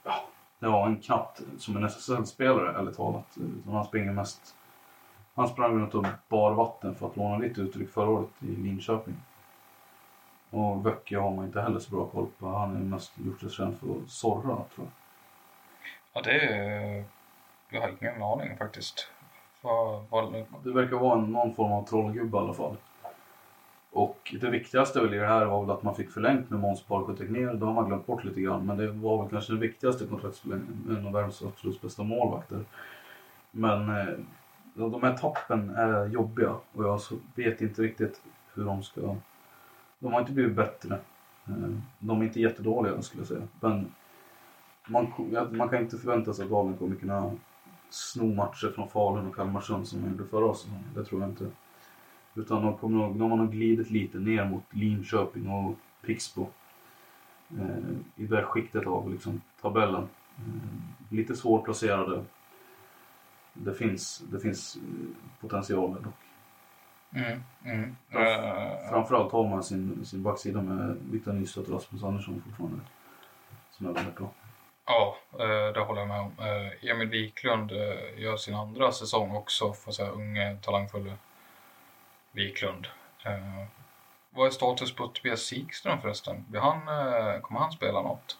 [0.03, 0.28] ja,
[0.59, 3.37] ja en knappt som en SSL-spelare ärligt talat.
[3.37, 4.55] Eh, han springer mest
[5.35, 9.14] han sprang runt och bar vatten för att låna lite uttryck förra året i Linköping.
[10.51, 12.47] Och Böcke har man inte heller så bra koll på.
[12.47, 14.89] Han har mest gjort sig känd för att sorra tror jag.
[16.12, 17.05] Ja, det är...
[17.70, 19.09] Jag har ingen aning faktiskt.
[20.62, 22.76] Det verkar vara någon form av trollgubbe i alla fall.
[23.93, 26.82] Och det viktigaste väl i det här var väl att man fick förlängt med Måns
[26.82, 27.55] Park Tegnér.
[27.55, 28.66] Det har man glömt bort lite grann.
[28.66, 30.97] Men det var väl kanske den viktigaste kontraktsförlängningen.
[30.99, 32.64] En av världens absolut bästa målvakter.
[33.51, 34.14] Men eh,
[34.75, 36.55] de här tappen är jobbiga.
[36.72, 37.01] Och jag
[37.35, 38.22] vet inte riktigt
[38.55, 39.16] hur de ska...
[39.99, 40.95] De har inte blivit bättre.
[41.47, 43.49] Eh, de är inte jättedåliga skulle jag säga.
[43.61, 43.95] Men
[44.89, 45.12] man,
[45.51, 47.33] man kan inte förvänta sig att Dalen kommer kunna
[47.91, 50.85] sno matcher från Falun och Kalmarsund som de gjorde förra säsongen.
[50.95, 51.47] Det tror jag inte.
[52.35, 56.47] Utan de, kommer de har nog glidit lite ner mot Linköping och Pixbo.
[57.59, 60.09] Eh, I det skiktet av liksom, tabellen.
[60.37, 62.25] Eh, lite svårplacerade.
[63.55, 64.79] Det finns, det finns
[65.41, 66.15] potential dock.
[67.15, 67.97] Mm, mm.
[68.15, 72.81] Uh, Framförallt har man sin, sin backsida med Viktor Nystedt och Rasmus Andersson fortfarande.
[73.71, 74.31] Som är väldigt bra.
[74.87, 76.33] Ja, eh, det håller jag med om.
[76.39, 77.71] Eh, Emil Wiklund
[78.17, 81.17] gör sin andra säsong också för att säga unge talangfulle
[82.33, 82.87] Wiklund.
[84.31, 86.45] Vad är status på Tobias Sikström förresten?
[86.55, 86.81] Han,
[87.43, 88.39] kommer han spela något?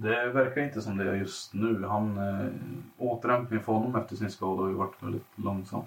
[0.00, 1.86] Det verkar inte som det är just nu.
[1.86, 2.52] Han, eh,
[2.98, 5.82] återhämtningen för honom efter sin skada har ju varit väldigt långsam.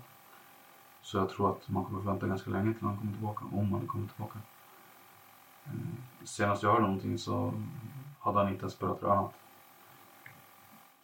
[1.02, 3.88] Så jag tror att man kommer vänta ganska länge till han kommer tillbaka, om han
[3.88, 4.40] kommer tillbaka.
[5.66, 5.72] Eh,
[6.24, 7.54] senast jag hörde någonting så
[8.20, 9.34] hade han inte ens börjat tränat.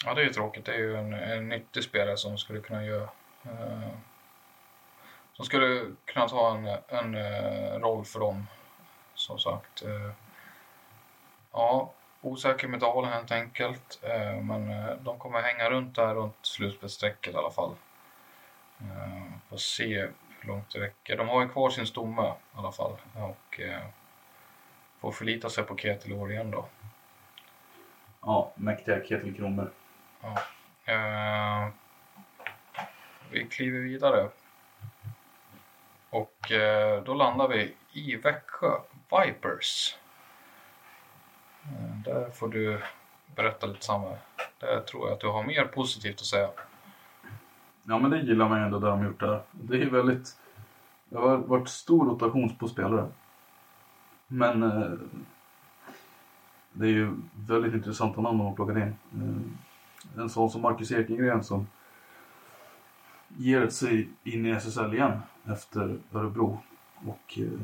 [0.06, 0.66] Ja, det är ju tråkigt.
[0.66, 3.10] Det är ju en, en nyttig spelare som skulle kunna göra...
[3.44, 3.90] Eh,
[5.34, 8.48] som skulle kunna ta en, en eh, roll för dem,
[9.14, 9.84] som sagt.
[9.84, 10.12] Eh,
[11.52, 11.94] ja,
[12.28, 14.00] osäker med Dalen helt enkelt.
[14.04, 17.76] Eh, men eh, de kommer hänga runt där runt slutspelsstrecket i alla fall.
[18.80, 20.08] Eh, får se
[20.40, 21.18] hur långt det räcker.
[21.18, 22.92] De har ju kvar sin stomme i alla fall.
[23.14, 23.60] Och
[25.00, 26.66] får förlita sig på Ketil i år igen då.
[28.22, 29.68] Ja, mäktiga Ketil Kronberg.
[30.22, 31.72] Ja.
[33.32, 34.30] Vi kliver vidare.
[36.10, 36.52] Och
[37.06, 38.72] då landar vi i Växjö
[39.12, 39.98] Vipers.
[41.72, 42.82] Eh, där får du
[43.36, 44.18] berätta lite samma.
[44.60, 46.50] Där tror jag att du har mer positivt att säga.
[47.84, 49.42] Ja men det gillar man ju ändå det de gjort där.
[49.52, 50.38] Det är väldigt...
[51.10, 53.08] Det har varit stor rotation på spelare.
[54.28, 54.92] Men eh,
[56.74, 58.96] det är ju väldigt intressanta namn de har plockat in.
[59.14, 61.68] Eh, en sån som Marcus Ekengren som
[63.28, 66.60] ger sig in i SSL igen efter Örebro.
[67.06, 67.60] Och eh,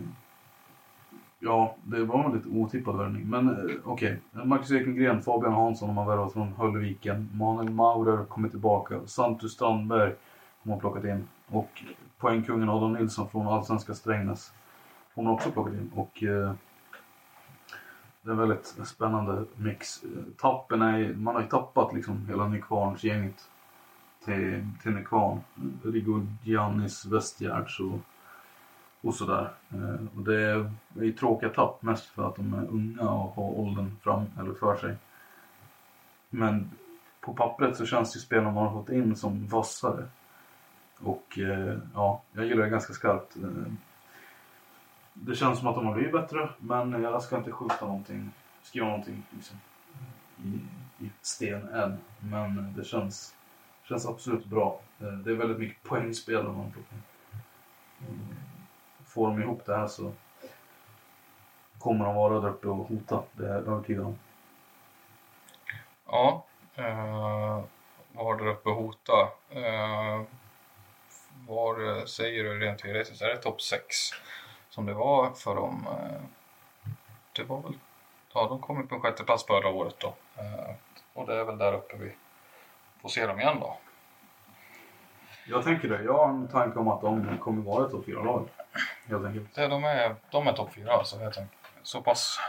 [1.44, 3.30] ja, det var en lite otippad värvning.
[3.30, 7.30] Men eh, okej, Marcus Ekengren, Fabian Hansson har man värvat från Höllviken.
[7.34, 9.00] Manuel Maurer kommer tillbaka.
[9.06, 10.14] Santu Strandberg
[10.60, 11.28] har man plockat in.
[11.48, 11.84] Och
[12.18, 14.54] poängkungen Adam Nilsson från Allsvenska Strängnäs
[15.16, 15.92] har man också plockat in.
[15.96, 16.54] Och eh,
[18.22, 20.04] det är en väldigt spännande mix.
[20.38, 23.50] Tappen är, man har ju tappat liksom hela Nykvarnsgänget
[24.26, 25.40] till, till Nykvarn.
[25.84, 28.00] Riggo Giannis, Westgärds och,
[29.04, 29.54] och sådär.
[29.72, 33.60] Eh, och det är, ju tråkiga tapp mest för att de är unga och har
[33.60, 34.96] åldern fram eller för sig.
[36.30, 36.72] Men
[37.22, 40.08] på pappret så känns ju spelarna man har fått in som vassare.
[41.00, 43.36] Och eh, ja, jag gillar det ganska skarpt.
[43.36, 43.74] Eh,
[45.14, 48.32] det känns som att de har blivit bättre men jag ska inte skjuta någonting,
[48.62, 49.58] skriva någonting liksom,
[50.44, 50.60] i,
[51.06, 51.98] i sten än.
[52.20, 53.36] Men det känns,
[53.84, 54.80] känns absolut bra.
[54.98, 57.13] Det är väldigt mycket poängspel om man plockar.
[59.14, 60.12] Får de ihop det här så
[61.80, 63.24] kommer de vara där uppe och hota.
[63.32, 64.20] Det är jag övertygad om.
[66.06, 66.46] Ja,
[66.76, 67.64] eh,
[68.12, 69.30] var där uppe och hota.
[69.50, 70.22] Eh,
[71.48, 73.96] var säger du rent teoretiskt, är det topp 6
[74.70, 75.88] som det var för dem?
[75.92, 76.22] Eh,
[77.36, 77.74] det var väl,
[78.34, 80.14] ja de kom ju på en sjätte plats förra året då.
[80.38, 80.76] Eh,
[81.14, 82.16] och det är väl där uppe vi
[83.02, 83.78] får se dem igen då.
[85.46, 86.04] Jag tänker det.
[86.04, 88.50] Jag har en tanke om att de kommer vara ett topp 4-lag.
[89.06, 89.56] Helt enkelt.
[89.56, 91.58] Det, de är, de är topp 4 alltså helt enkelt.
[91.84, 92.40] Så pass.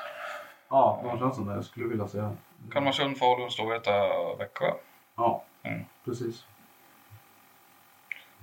[0.68, 1.54] Ja, de känns som det.
[1.54, 2.36] Jag skulle vilja säga.
[2.72, 3.92] Kalmarsund, Falun, Storvreta,
[4.38, 4.72] Växjö.
[5.16, 5.84] Ja, Mm.
[6.04, 6.44] precis.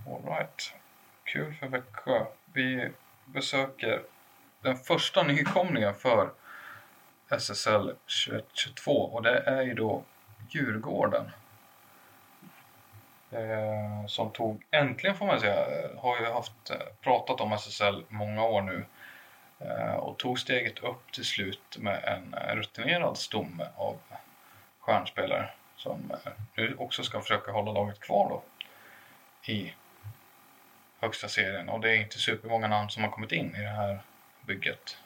[0.07, 0.73] All right.
[1.23, 2.25] Kul för Växjö.
[2.53, 2.91] Vi
[3.25, 4.03] besöker
[4.61, 6.29] den första nykomlingen för
[7.29, 10.03] SSL 21-22 och det är ju då
[10.49, 11.31] Djurgården.
[13.31, 15.65] Eh, som tog, äntligen får man säga,
[15.97, 18.85] har ju haft eh, pratat om SSL många år nu.
[19.59, 23.97] Eh, och tog steget upp till slut med en rutinerad stomme av
[24.79, 28.41] stjärnspelare som eh, nu också ska försöka hålla laget kvar då
[29.51, 29.73] i
[30.99, 31.69] högsta serien.
[31.69, 34.01] Och det är inte supermånga namn som har kommit in i det här
[34.45, 34.97] bygget.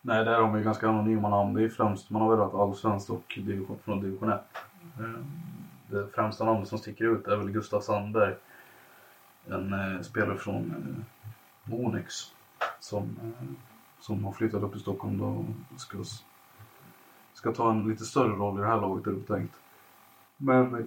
[0.00, 1.54] Nej, där har de ju ganska anonyma namn.
[1.54, 4.40] Det är främst, man har väl varit allsvenskt och division, från division 1.
[5.86, 8.34] Det främsta namnet som sticker ut är väl Gustav Sandberg.
[9.46, 10.74] En eh, spelare från
[11.66, 12.14] eh, Onyx
[12.80, 13.46] som, eh,
[14.00, 15.24] som har flyttat upp till Stockholm då
[15.74, 15.98] och ska,
[17.34, 19.54] ska ta en lite större roll i det här laget är det tänkt.
[20.36, 20.86] Men eh,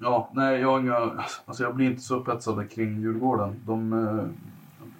[0.00, 3.62] Ja, nej jag har inga, alltså jag blir inte så upphetsad kring Djurgården.
[3.66, 4.28] De, eh,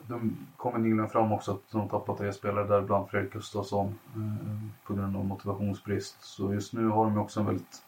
[0.08, 4.94] de kommer nyligen fram också att de tappat tre spelare däribland Fredrik Gustafsson eh, på
[4.94, 6.16] grund av motivationsbrist.
[6.20, 7.82] Så just nu har de också en väldigt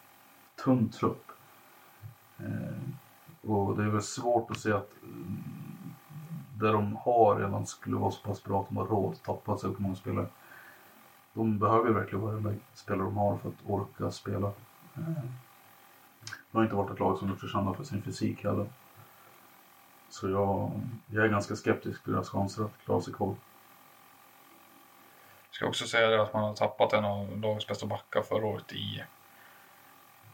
[0.63, 1.31] tunn trupp.
[2.37, 5.43] Eh, och det är väl svårt att se att mm,
[6.59, 9.57] det de har redan skulle vara så pass bra att de har råd att tappa
[9.57, 10.27] så många spelare.
[11.33, 14.47] De behöver verkligen varenda spelare de har för att orka spela.
[14.95, 15.23] Eh,
[16.51, 18.67] det har inte varit ett lag som gjort sig kända för sin fysik heller.
[20.11, 20.71] Så jag,
[21.05, 23.35] jag är ganska skeptisk till deras chanser att klara sig kvar.
[25.49, 28.45] Jag ska också säga det att man har tappat en av lagets bästa backar förra
[28.45, 29.03] året i,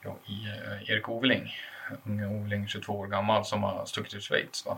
[0.01, 1.51] ja, i eh, Erik Oveling.
[2.03, 4.65] Unge Oveling, 22 år gammal, som har stuckit till Schweiz.
[4.65, 4.77] Va?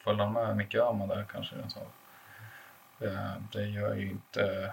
[0.00, 1.56] Följde han med Micke Öhman där kanske?
[1.68, 1.80] Så.
[2.98, 4.72] Det, det gör ju inte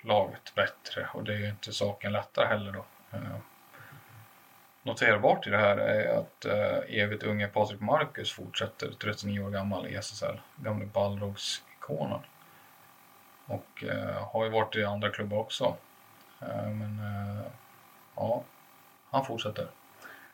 [0.00, 2.84] laget bättre och det är ju inte saken lättare heller då.
[3.10, 3.36] Eh,
[4.88, 9.86] Noterbart i det här är att eh, evigt unge Patrik Marcus fortsätter 39 år gammal
[9.86, 12.20] i SSL, gamle Balrogs-ikonen.
[13.46, 15.76] Och eh, har ju varit i andra klubbar också.
[16.40, 17.46] Eh, men eh,
[18.16, 18.42] ja,
[19.10, 19.68] han fortsätter.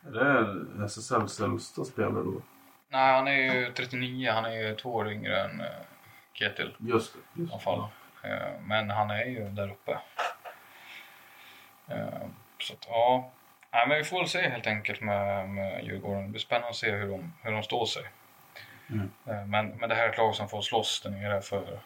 [0.06, 2.42] Är det SSLs äldsta spelare då?
[2.88, 5.66] Nej, han är ju 39, han är ju två år yngre än eh,
[6.32, 6.76] Ketil.
[6.78, 7.18] Just det.
[7.18, 7.84] I Just alla fall.
[8.22, 9.98] Eh, Men han är ju där uppe.
[12.58, 13.30] Så att, ja.
[13.74, 16.22] Nej, men vi får väl se helt enkelt med, med Djurgården.
[16.22, 18.02] Det blir spännande att se hur de, hur de står sig.
[18.90, 19.10] Mm.
[19.26, 21.78] Eh, Men, men det här är ett lag som får slåss där nere för,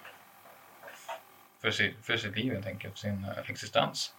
[1.61, 4.15] för, sitt, för sitt liv helt enkelt, för sin eh, existens.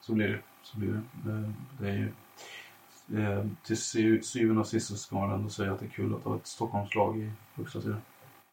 [0.00, 0.38] Så blir det.
[0.62, 1.02] Så blir det.
[1.30, 2.12] det, det är ju,
[3.24, 6.14] eh, till sy- syvende och sist så ska man ändå säga att det är kul
[6.14, 8.02] att ha ett Stockholmslag i högsta serien.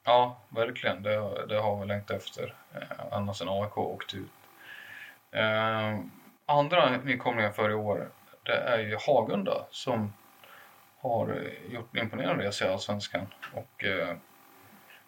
[0.03, 1.03] Ja, verkligen.
[1.03, 2.53] Det, det har vi längtat efter.
[2.73, 4.31] Eh, ända sedan AIK åkte ut.
[5.31, 5.99] Eh,
[6.45, 8.09] andra nykomlingar för i år,
[8.49, 10.13] det är ju Hagunda som
[10.97, 14.15] har eh, gjort en imponerande resa i Allsvenskan och eh,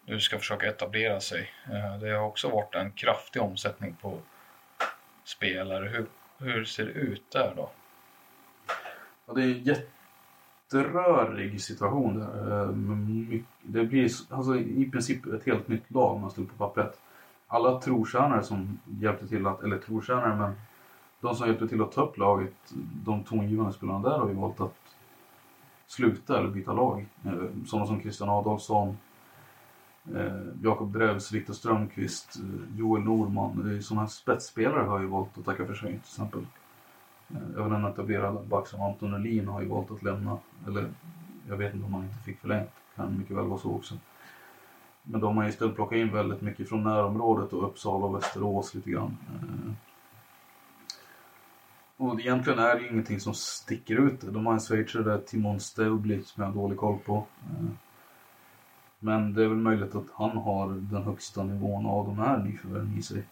[0.06, 1.50] nu ska försöka etablera sig.
[1.72, 4.18] Eh, det har också varit en kraftig omsättning på
[5.24, 5.88] spelare.
[5.88, 6.06] Hur,
[6.38, 7.70] hur ser det ut där då?
[9.26, 12.62] Ja, det är en jätterörig situation där.
[12.62, 12.68] Eh,
[13.62, 17.00] det blir alltså, i princip ett helt nytt lag om man står på pappret.
[17.46, 20.54] Alla trotjänare som hjälpte till att, eller trotjänare men
[21.22, 22.54] de som hjälpte till att ta upp laget,
[23.04, 24.76] de tongivande spelarna där har ju valt att
[25.86, 27.06] sluta eller byta lag.
[27.24, 27.32] Eh,
[27.66, 28.96] sådana som Christian Adolfsson,
[30.14, 33.82] eh, Jakob Drevs, Viktor Strömqvist, eh, Joel Norman.
[33.82, 36.46] Sådana här spetsspelare har ju valt att tacka för sig till exempel.
[37.56, 40.38] Även en etablerad back som Anton Elin har ju valt att lämna.
[40.66, 40.88] Eller
[41.48, 42.70] jag vet inte om han inte fick förlängt.
[42.96, 43.94] Kan mycket väl vara så också.
[45.02, 48.90] Men de har istället plockat in väldigt mycket från närområdet och Uppsala och Västerås lite
[48.90, 49.16] grann.
[52.02, 54.20] Och egentligen är det ju ingenting som sticker ut.
[54.20, 57.16] De har en schweizare där, Timon Stelblitz, som jag har dålig koll på.
[57.16, 57.64] Eh,
[58.98, 62.98] Men det är väl möjligt att han har den högsta nivån av de här nyförvärven
[62.98, 63.24] i sig.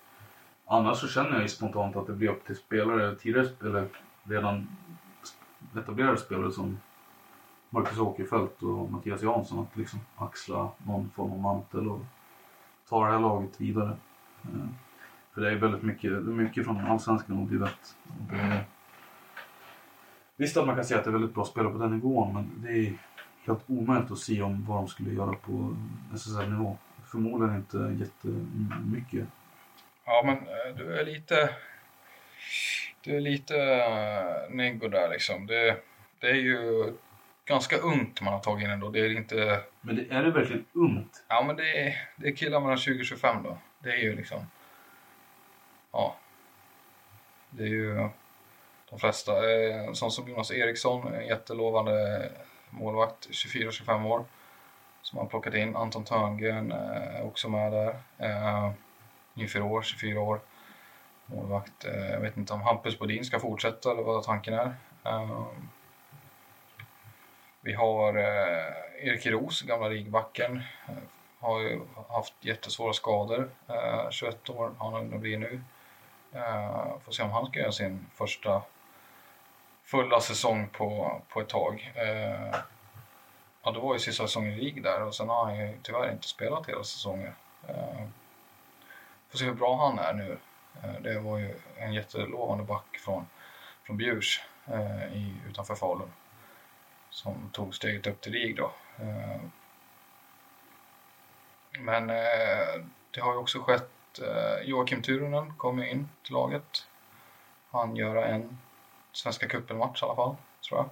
[0.67, 3.89] Annars så känner jag ju spontant att det blir upp till spelare, tidigare eller
[4.25, 4.69] redan
[5.77, 6.79] etablerade spelare som
[7.71, 12.01] Marcus Åkerfeldt och Mattias Jansson att liksom axla någon form av mantel och
[12.89, 13.97] ta det här laget vidare.
[14.43, 14.69] Eh,
[15.31, 17.97] Eh, För det är väldigt mycket, mycket från allsvenskan och divet.
[18.09, 18.65] Och det är-
[20.37, 22.51] Visst att man kan säga att det är väldigt bra spelare på den nivån men
[22.57, 22.93] det är
[23.47, 25.77] helt omöjligt att se om vad de skulle göra på
[26.15, 26.77] SSL-nivå.
[27.11, 29.27] Förmodligen inte jättemycket.
[30.05, 31.51] Ja, men eh, du är lite...
[33.03, 35.47] Du är lite uh, neggo där liksom.
[35.47, 35.77] Det,
[36.21, 36.93] det är ju
[37.45, 38.91] ganska ungt man har tagit in ändå.
[38.91, 39.61] Det är inte...
[39.81, 41.25] Men det, är det verkligen ungt?
[41.29, 43.59] Ja, men det är, det är killar mellan 20 och 25 då.
[43.79, 44.47] Det är ju liksom...
[45.93, 46.17] Ja.
[47.51, 48.09] Det är ju
[48.91, 49.33] de flesta.
[49.33, 52.29] Eh, sån som Jonas Eriksson, en jättelovande
[52.71, 54.25] målvakt, 24-25 år.
[55.03, 55.77] Som har plockat in.
[55.77, 57.97] Anton Törngren är också med där.
[58.19, 58.71] Eh,
[59.35, 60.41] Inför år, 24 år.
[61.27, 61.85] Målvakt.
[61.85, 64.75] Eh, jag vet inte om Hampus Bodin ska fortsätta eller vad tanken är.
[67.61, 68.17] Vi har
[68.99, 70.63] Erik Ros, gamla rigbacken.
[71.39, 73.51] Har ju haft jättesvåra skador.
[74.11, 75.61] 21 år har han hunnit bli nu.
[76.33, 78.63] Eh, får se om han ska göra sin första
[79.85, 81.93] fulla säsong på, på ett tag.
[81.95, 82.55] Eh,
[83.63, 86.13] ja, det var ju sista säsongen i RIG där och sen har han ju tyvärr
[86.13, 87.33] inte spelat hela säsongen.
[87.69, 88.07] Eh,
[89.29, 90.39] får se hur bra han är nu.
[90.83, 93.27] Eh, det var ju en jättelovande back från,
[93.83, 96.13] från Bjurs eh, i, utanför Falun
[97.11, 98.73] som tog steget upp till RIG då.
[98.99, 99.41] Eh,
[101.81, 106.33] men eh, det har ju också skett, att eh, Joakim Turunen kom ju in till
[106.33, 106.87] laget.
[107.71, 108.59] Han göra en
[109.13, 110.37] Svenska cupen-match i alla fall,
[110.69, 110.91] tror jag.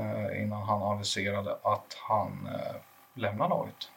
[0.00, 2.76] Eh, innan han aviserade att han eh,
[3.14, 3.90] lämnar laget.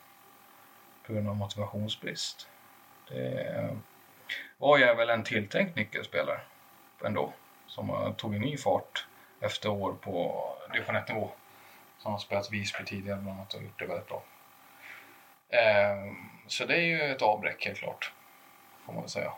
[1.06, 2.50] På grund av motivationsbrist.
[3.10, 3.78] Det
[4.58, 6.40] var jag väl en tilltänkt nyckelspelare
[7.06, 7.34] ändå.
[7.68, 9.08] Som tog en ny fart
[9.40, 11.32] efter år på division 1-nivå.
[11.98, 14.24] Som har spelat Visby tidigare bland annat och gjort det väldigt bra
[16.48, 18.12] så det är ju ett avbräck helt klart.
[18.86, 19.32] Får man väl säga.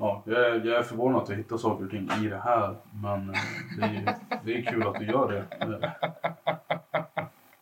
[0.00, 2.76] Ja, jag är, jag är förvånad att du hittar saker och ting i det här.
[2.90, 3.40] Men eh,
[3.78, 4.06] det är, ju-
[4.44, 5.44] det är kul att du gör det.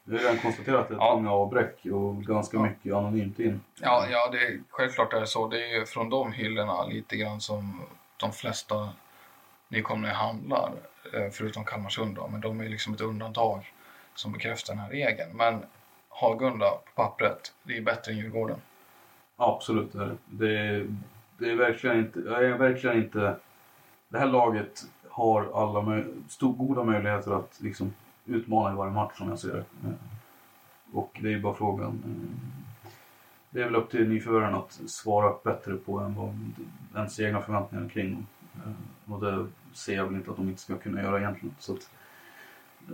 [0.05, 1.15] Vi har redan konstaterat att det är ett Ja.
[1.17, 3.61] många avbräck och ganska mycket anonymt in.
[3.81, 5.49] Ja, ja det är, självklart är det så.
[5.49, 7.83] Det är ju från de hyllorna lite grann som
[8.17, 8.89] de flesta
[9.69, 10.73] nykomlingar handlar.
[11.15, 13.73] eh, Förutom Kalmarsund då, men de är liksom ett undantag
[14.15, 15.37] som bekräftar den här regeln.
[15.37, 15.65] Men
[16.19, 18.57] Hagunda på pappret, det är bättre än Djurgården.
[19.37, 19.93] Absolut.
[19.93, 20.87] Det är det.
[21.39, 23.37] Det är verkligen inte, jag är verkligen inte...
[24.09, 27.95] Det här laget har alla möj, stor, goda möjligheter att liksom
[28.25, 29.65] utmana i varje match som jag ser det.
[30.93, 32.03] Och det är ju bara frågan.
[32.05, 32.91] Eh,
[33.51, 36.35] det är väl upp till nyförvärven att svara bättre på än vad
[36.95, 38.27] ens egna förväntningar kring dem.
[38.55, 41.55] Eh, och det ser jag väl inte att de inte ska kunna göra egentligen.
[41.59, 41.91] Så att,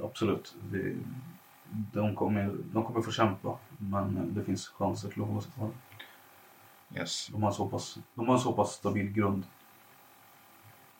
[0.02, 0.96] absolut, det,
[1.92, 3.58] de, kommer, de kommer få kämpa.
[3.78, 5.70] Men det finns chanser till att hålla sig kvar.
[6.96, 7.28] Yes.
[7.28, 9.44] De har så pass, de har en så pass stabil grund.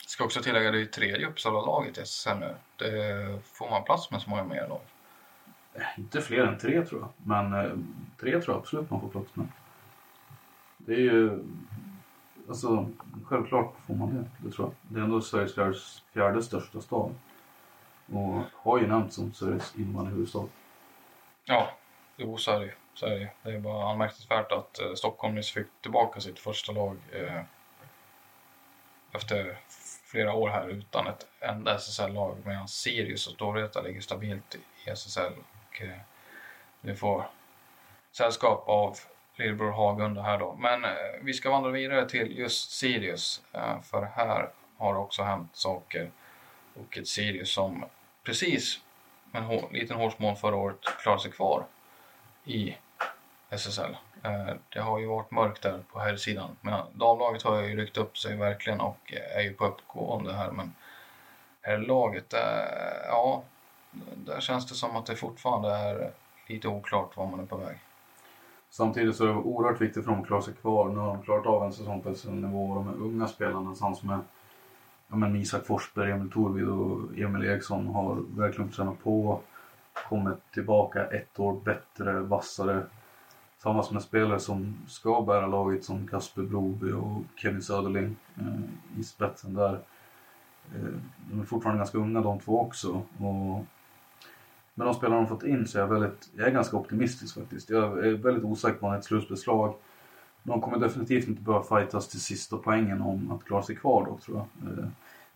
[0.06, 2.54] Ska också tillägga det är tredje Uppsala-laget i SSL nu.
[2.76, 4.80] Det får man plats med så många mer lag.
[5.74, 7.08] Eh, Inte fler än tre tror jag.
[7.16, 7.72] Men eh,
[8.20, 9.46] tre tror jag absolut man får plats med.
[10.78, 11.44] Det är ju...
[12.48, 12.88] Alltså,
[13.24, 14.48] självklart får man det.
[14.48, 14.94] Det tror jag.
[14.94, 17.14] Det är ändå Sveriges fjärde största stad.
[18.12, 20.44] Och har ju nämnts som Sveriges invandrarhuvudstad.
[21.44, 21.70] Ja,
[22.16, 22.72] jo så är det ju.
[22.94, 23.30] så är det.
[23.42, 27.42] Det är bara anmärkningsvärt att eh, Stockholm nyss fick tillbaka sitt första lag eh,
[29.12, 29.58] efter
[30.04, 35.32] flera år här utan ett enda SSL-lag medan Sirius och Storvreta ligger stabilt i SSL.
[35.32, 35.98] Och, eh,
[36.80, 37.30] vi får
[38.12, 38.98] sällskap av
[39.36, 40.54] Lillebror Hagunda här då.
[40.54, 40.90] Men eh,
[41.22, 46.10] vi ska vandra vidare till just Sirius eh, för här har det också hänt saker
[46.74, 47.84] och ett Sirius som
[48.24, 48.80] precis
[49.32, 51.64] med en liten hårsmån förra året klara sig kvar
[52.44, 52.76] i
[53.50, 53.96] SSL.
[54.22, 56.56] Eh, det har ju varit mörkt där på här sidan.
[56.60, 60.50] Men damlaget har ju ryckt upp sig verkligen och är ju på uppgående här.
[60.50, 60.74] Men
[61.62, 62.40] här laget, eh,
[63.08, 63.42] ja,
[64.14, 66.12] där känns det som att det fortfarande är
[66.46, 67.76] lite oklart var man är på väg.
[68.70, 70.88] Samtidigt så är det oerhört viktigt för dem att klara sig kvar.
[70.88, 73.74] Nu har de klarat av en säsong på SSL-nivå och de är unga spelarna.
[73.74, 74.20] som är
[75.12, 79.40] ja, men Isak Forsberg, Emil Torvid och Emil Eriksson har verkligen tränat på.
[80.08, 82.82] Kommit tillbaka ett år bättre, vassare.
[83.54, 89.04] Tillsammans med spelare som ska bära laget som Kasper Broby och Kenny Söderling eh, i
[89.04, 89.72] spetsen där.
[90.74, 90.94] Eh,
[91.30, 93.02] de är fortfarande ganska unga de två också.
[93.18, 93.64] Och
[94.74, 97.70] med de spelare de fått in så är jag, väldigt, jag är ganska optimistisk faktiskt.
[97.70, 99.74] Jag är väldigt osäker på ett slutspelslag.
[100.42, 104.18] De kommer definitivt inte behöva fightas till sista poängen om att klara sig kvar då
[104.18, 104.68] tror jag.
[104.78, 104.88] Eh,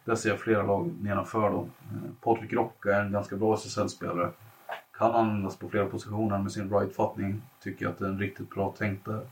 [0.06, 1.70] där ser jag flera lag nedanför dem.
[1.92, 4.30] Eh, Patrik Rocka är en ganska bra SSL-spelare.
[4.98, 7.42] Kan användas på flera positioner med sin right-fattning.
[7.62, 9.26] Tycker jag att det är en riktigt bra tänk där.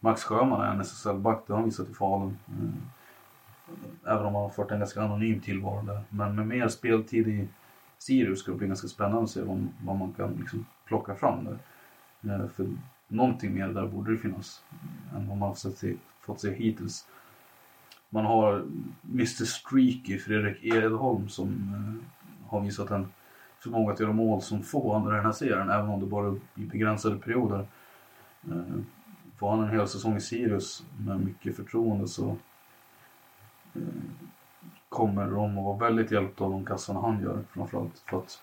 [0.00, 2.38] Max Sjöman är en SSL-back, det har han visat i Falun.
[2.48, 6.00] Eh, även om han har fört en ganska anonym tillvaro där.
[6.08, 7.48] Men med mer speltid i
[7.98, 11.44] Sirius ska det bli ganska spännande att se vad, vad man kan liksom plocka fram
[11.44, 11.58] där.
[12.34, 12.66] Eh, för
[13.08, 14.62] någonting mer där borde det finnas
[15.14, 17.06] än vad man har fått se hittills.
[18.08, 18.64] Man har
[19.04, 23.12] Mr Streaky, Fredrik Edholm, som eh, har visat en
[23.58, 26.26] förmåga att göra mål som få andra i den här serien, även om det bara
[26.26, 27.66] är i begränsade perioder.
[28.50, 28.80] Eh,
[29.38, 32.36] Får han en hel säsong i Sirius med mycket förtroende så
[33.74, 33.82] eh,
[34.88, 37.98] kommer de att vara väldigt hjälpta av de kassarna han gör framförallt.
[37.98, 38.42] För att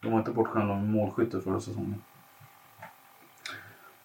[0.00, 2.02] de var inte bortskämda med målskytte förra säsongen.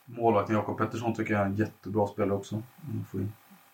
[0.05, 2.63] Målvakten Jakob Pettersson tycker jag är en jättebra spelare också.
[3.13, 3.31] Mm,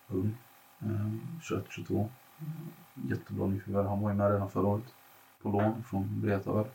[0.07, 0.37] ung.
[0.81, 2.09] Ehm, 21-22.
[3.09, 3.87] Jättebra nyförvärv.
[3.87, 4.93] Han var ju med redan förra året.
[5.41, 6.65] På lån från Vreta väl.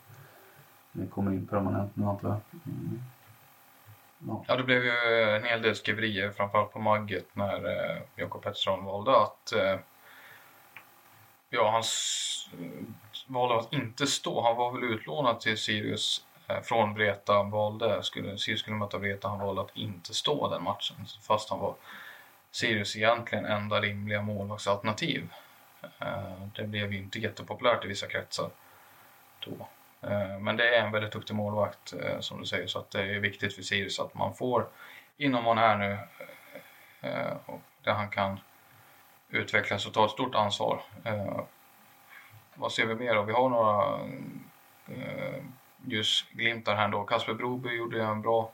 [0.99, 2.41] Eh, kommer in permanent nu antar jag.
[2.67, 3.03] Mm.
[4.27, 4.45] Ja.
[4.49, 4.91] Ja, det blev ju
[5.37, 9.79] en hel del skriverier, framförallt på Magget, när eh, Jakob Pettersson valde att eh,
[11.51, 11.83] ja, han
[13.27, 14.43] valde att inte stå.
[14.43, 17.43] Han var väl utlånad till Sirius eh, från Vreta.
[17.43, 19.29] Valde, skulle, Sirius skulle möta Vreta.
[19.29, 20.97] Han valde att inte stå den matchen.
[21.27, 21.75] Fast han var
[22.53, 25.33] Sirius egentligen enda rimliga målvaktsalternativ.
[25.99, 28.51] Eh, det blev ju inte jättepopulärt i vissa kretsar
[29.41, 29.69] då.
[30.01, 33.03] Eh, men det är en väldigt duktig målvakt eh, som du säger så att det
[33.03, 34.67] är viktigt för Sirius att man får
[35.17, 35.99] inom man är nu
[37.47, 38.41] och där han kan
[39.29, 40.83] utvecklas och ta ett stort ansvar.
[42.55, 43.23] Vad ser vi mer då?
[43.23, 44.01] Vi har några
[45.87, 47.05] ljusglimtar här ändå.
[47.05, 48.51] Kasper Broby gjorde en bra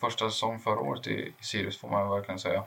[0.00, 2.64] första säsong förra året i Sirius får man verkligen säga.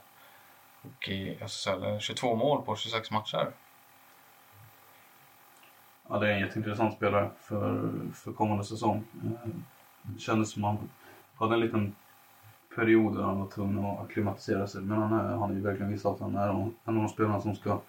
[0.81, 3.51] Och i alltså SSL 22 mål på 26 matcher.
[6.09, 9.03] Ja, det är en jätteintressant spelare för, för kommande säsong.
[9.23, 9.49] Eh,
[10.03, 10.89] det kändes som han
[11.35, 11.95] hade en liten
[12.75, 14.81] period där han var tvungen att acklimatisera sig.
[14.81, 17.41] Men han, är, han har ju verkligen visat att han är en av de spelarna
[17.41, 17.79] som ska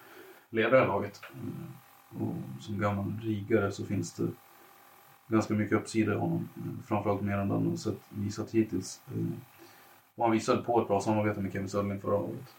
[0.51, 1.21] leda det här laget.
[1.35, 4.29] Eh, och som gammal rigare så finns det
[5.29, 6.49] ganska mycket uppsida i honom.
[6.57, 9.01] Eh, framförallt mer än den han sett, visat hittills.
[10.15, 12.55] Och han visade på ett bra samarbete med Kevin Söderling förra året.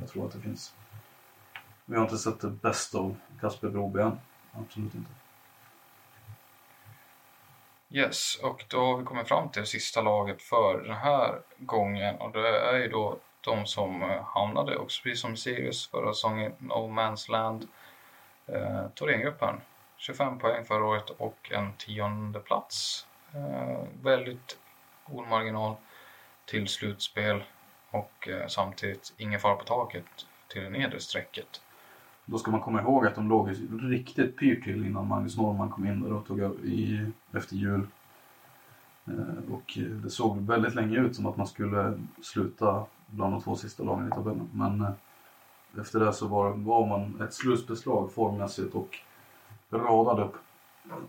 [0.00, 0.74] Jag tror att det finns.
[1.84, 4.20] Vi har inte sett det bästa av Kasper Broby än.
[4.52, 5.10] Absolut inte.
[7.90, 12.16] Yes, och då har vi kommit fram till det sista laget för den här gången
[12.16, 16.52] och det är ju då de som eh, hamnade också precis som Sirius förra säsongen,
[16.58, 17.68] No Man's Land.
[18.46, 19.60] Eh, Thorengruppen,
[19.96, 23.06] 25 poäng förra året och en tionde plats.
[23.34, 24.58] Eh, väldigt
[25.06, 25.74] god marginal
[26.44, 27.44] till slutspel
[27.94, 30.04] och eh, samtidigt ingen fara på taket
[30.48, 31.60] till det nedre strecket.
[32.24, 33.48] Då ska man komma ihåg att de låg
[33.82, 37.86] riktigt pyrt till innan Magnus Norman kom in där och tog över i, efter jul.
[39.06, 43.56] Eh, och det såg väldigt länge ut som att man skulle sluta bland de två
[43.56, 44.48] sista lagen i tabellen.
[44.52, 48.98] Men eh, efter det så var, var man ett slutbeslag formmässigt och
[49.70, 50.36] radade upp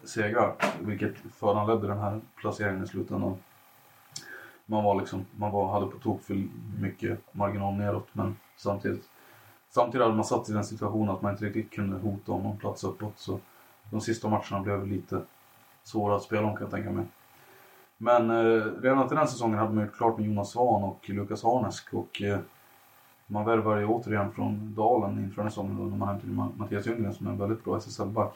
[0.04, 0.56] segrar.
[0.80, 3.38] Vilket föranledde den här placeringen i slutändan.
[4.66, 6.48] Man var liksom, man var, hade på tok för
[6.80, 9.10] mycket marginal neråt men samtidigt
[9.76, 12.58] Samtidigt hade man satt i den situationen att man inte riktigt kunde hota om någon
[12.58, 13.14] plats uppåt.
[13.16, 13.40] Så
[13.92, 15.22] de sista matcherna blev lite
[15.84, 17.06] svåra att spela om kan jag tänka mig.
[17.98, 21.44] Men eh, redan till den säsongen hade man gjort klart med Jonas Svan och Lukas
[21.44, 21.94] Harnesk.
[21.94, 22.40] Och, eh,
[23.28, 27.14] man värvade ju återigen från Dalen inför den säsongen då när man hämtade Mattias Ljunggren
[27.14, 28.34] som är en väldigt bra SSL-back.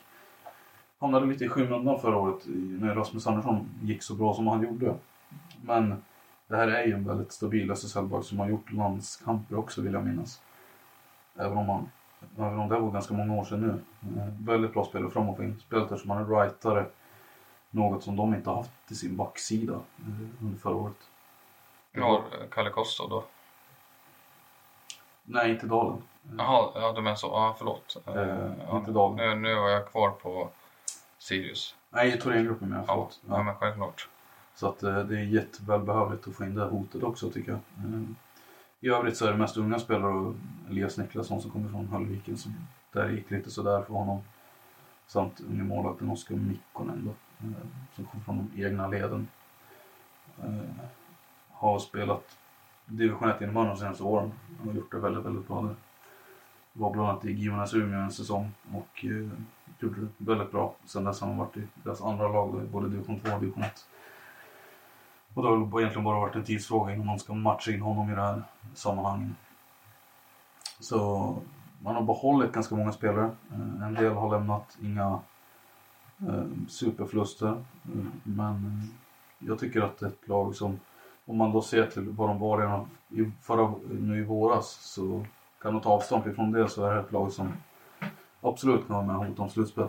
[1.00, 2.44] Hamnade lite i skymundan förra året
[2.80, 4.96] när Rasmus Andersson gick så bra som han gjorde.
[5.62, 6.04] Men
[6.50, 10.06] det här är ju en väldigt stabil SSL-back som har gjort landskamper också vill jag
[10.06, 10.42] minnas.
[11.36, 11.90] Även om, man,
[12.38, 13.82] även om det var ganska många år sedan nu.
[14.22, 15.60] Eh, väldigt bra spelare framåt och in.
[15.60, 16.86] Spelat som han är rightare.
[17.72, 21.10] Något som de inte haft i sin backsida eh, under förra året.
[21.92, 23.24] Ja, Kalle Kosta då?
[25.24, 26.04] Nej, inte Dalen.
[26.38, 27.28] Jaha, ja, du menar så.
[27.28, 27.98] Ja, förlåt.
[28.06, 29.18] Eh, ja, inte Dalen.
[29.18, 30.50] Nu, nu var jag kvar på
[31.18, 31.76] Sirius.
[31.90, 32.90] Nej, Thorengruppen menar jag.
[32.98, 33.38] Ja, Förlåt.
[33.38, 34.10] ja, men självklart.
[34.60, 37.60] Så att eh, det är jättevälbehövligt att få in det hotet också tycker jag.
[37.78, 38.02] Eh,
[38.80, 40.36] I övrigt så är det mest unga spelare och
[40.70, 42.50] Elias Niklasson som kommer från Höllviken Så
[42.92, 44.22] där gick lite sådär för honom.
[45.08, 47.10] Samt unge målvakten Oskar Mikkonen då,
[47.48, 47.54] eh,
[47.96, 49.28] som kom från de egna leden.
[51.52, 52.38] Har spelat
[52.86, 55.76] division 1 innebandy de senaste åren och har gjort det väldigt, väldigt bra där.
[56.74, 59.06] Var bland annat i Givarnas Umeå en säsong och
[59.80, 60.76] gjorde det väldigt bra.
[60.86, 63.64] Sen dess har han varit i deras andra lag, i både division 2 och division
[63.64, 63.86] 1.
[65.34, 68.12] Och det har väl egentligen bara varit en tidsfråga innan man ska matcha in honom
[68.12, 68.44] i det här
[68.74, 69.38] sammanhanget.
[70.80, 71.36] Så
[71.80, 73.32] man har behållit ganska många spelare.
[73.52, 75.20] Eh, en del har lämnat, inga
[76.28, 77.48] eh, superförluster.
[77.48, 78.84] Eh, men
[79.40, 80.80] jag tycker att det är ett lag som,
[81.26, 85.26] om man då ser till vad de var redan i, förra, nu i våras, så
[85.62, 87.54] kan man ta avstånd ifrån det så är det ett lag som
[88.42, 89.88] absolut kan vara med och hota om slutspel.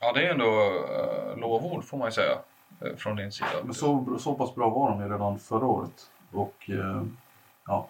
[0.00, 2.38] Ja, det är ändå uh, lovord får man ju säga
[2.80, 3.48] eh, Från din sida.
[3.64, 6.10] Men så, så pass bra var de ju redan förra året.
[6.32, 7.02] Och eh,
[7.66, 7.88] ja,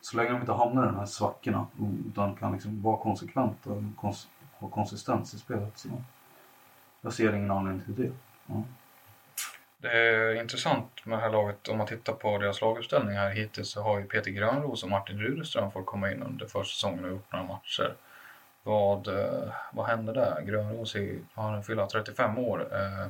[0.00, 1.66] så länge de inte hamnar i de här svackorna
[2.10, 5.78] utan kan liksom vara konsekventa och kons ha konsistens i spelet.
[5.78, 5.88] Så
[7.00, 8.12] jag ser ingen anledning till det.
[8.46, 8.62] Ja.
[9.78, 11.68] Det är intressant med det här laget.
[11.68, 15.20] Om man tittar på deras laguppställning här hittills så har ju Peter Grönros och Martin
[15.20, 17.94] Rudeström fått komma in under försäsongen och gjort några matcher.
[18.62, 20.42] Vad, eh, vad hände där?
[20.42, 22.68] Grönros är, han fyller 35 år.
[22.72, 23.08] Eh,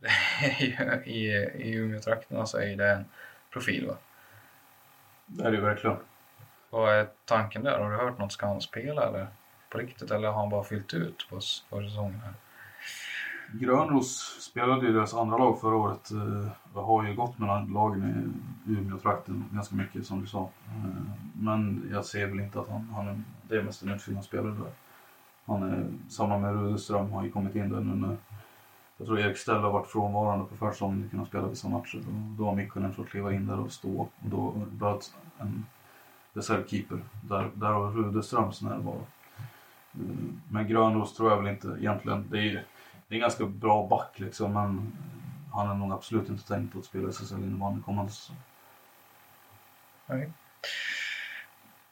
[1.04, 3.04] I, i, Umeå-trakterna så är det en
[3.52, 3.94] profil va?
[5.26, 5.96] Det är det verkligen.
[6.70, 7.78] Vad är tanken där?
[7.78, 8.32] Har du hört något?
[8.32, 9.26] Ska han spela eller
[9.70, 12.20] på riktigt eller har han bara fyllt ut på s- försäsongen?
[12.20, 12.32] Här?
[13.52, 18.34] Grönros spelade ju deras andra lag förra året eh, och har ju gått mellan lagen
[18.66, 20.50] i Umeå-trakten ganska mycket som du sa.
[20.66, 21.02] Eh,
[21.32, 24.70] Men jag ser väl inte att han, han är, det är mest en utfyllnadsspelare där.
[25.46, 28.16] Han är, samma med Rudeström har ju kommit in där nu när
[28.98, 32.02] jag tror Erik Stell har varit frånvarande på försäsongen och kunnat spela vissa matcher.
[32.38, 35.66] Då har Mikkonen fått kliva in där och stå och då behövs en
[36.32, 37.00] reservkeeper.
[37.22, 39.06] Där, där har Rudeströms närvaro.
[40.48, 42.28] Men Grönros tror jag väl inte egentligen.
[42.30, 42.52] Det är,
[43.08, 44.92] det är en ganska bra back liksom men
[45.52, 48.36] han är nog absolut inte tänkt att spela SSL innebandy kommande säsong.
[50.06, 50.32] Nej.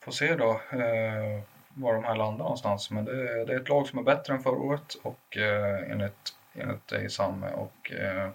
[0.01, 1.43] Får se då eh,
[1.75, 2.91] var de här landar någonstans.
[2.91, 6.37] Men det, det är ett lag som är bättre än förra året och eh, enligt,
[6.59, 7.51] enligt dig Samme.
[7.51, 8.31] Och eh,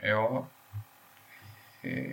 [0.00, 0.46] ja,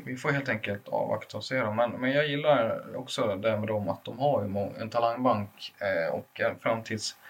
[0.04, 1.76] vi får helt enkelt avvakta och se dem.
[1.76, 4.48] Men, men jag gillar också det med dem att de har ju
[4.82, 7.22] en talangbank eh, och en framtidstro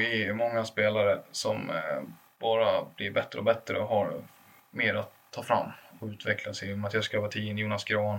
[0.00, 2.02] i många spelare som eh,
[2.38, 4.12] bara blir bättre och bättre och har
[4.70, 6.76] mer att ta fram och utveckla sig.
[6.76, 8.18] Mattias Gravatin, Jonas Gran,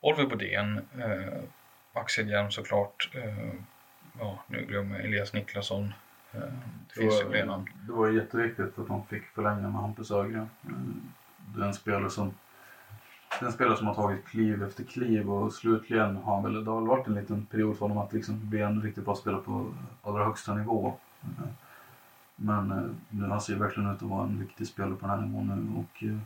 [0.00, 1.42] Oliver Bodén, eh,
[1.92, 3.10] Axel Hjelm såklart.
[3.14, 3.52] Eh,
[4.18, 5.92] ja, nu glömmer jag Elias Niklasson.
[6.32, 7.66] Det finns ju namn.
[7.86, 10.50] det var jätteviktigt att de fick förlänga med Hampus Ögren.
[10.64, 10.72] Eh,
[11.54, 12.34] Det är en spelare som
[13.38, 16.70] det är en spelare som har tagit kliv efter kliv och slutligen har väl, det
[16.70, 19.42] har väl varit en liten period för honom att liksom bli en riktigt bra spelare
[19.42, 20.94] på allra högsta nivå.
[22.36, 25.26] Men eh, nu han ser verkligen ut att vara en riktig spelare på den här
[25.26, 26.18] nivån nu och eh,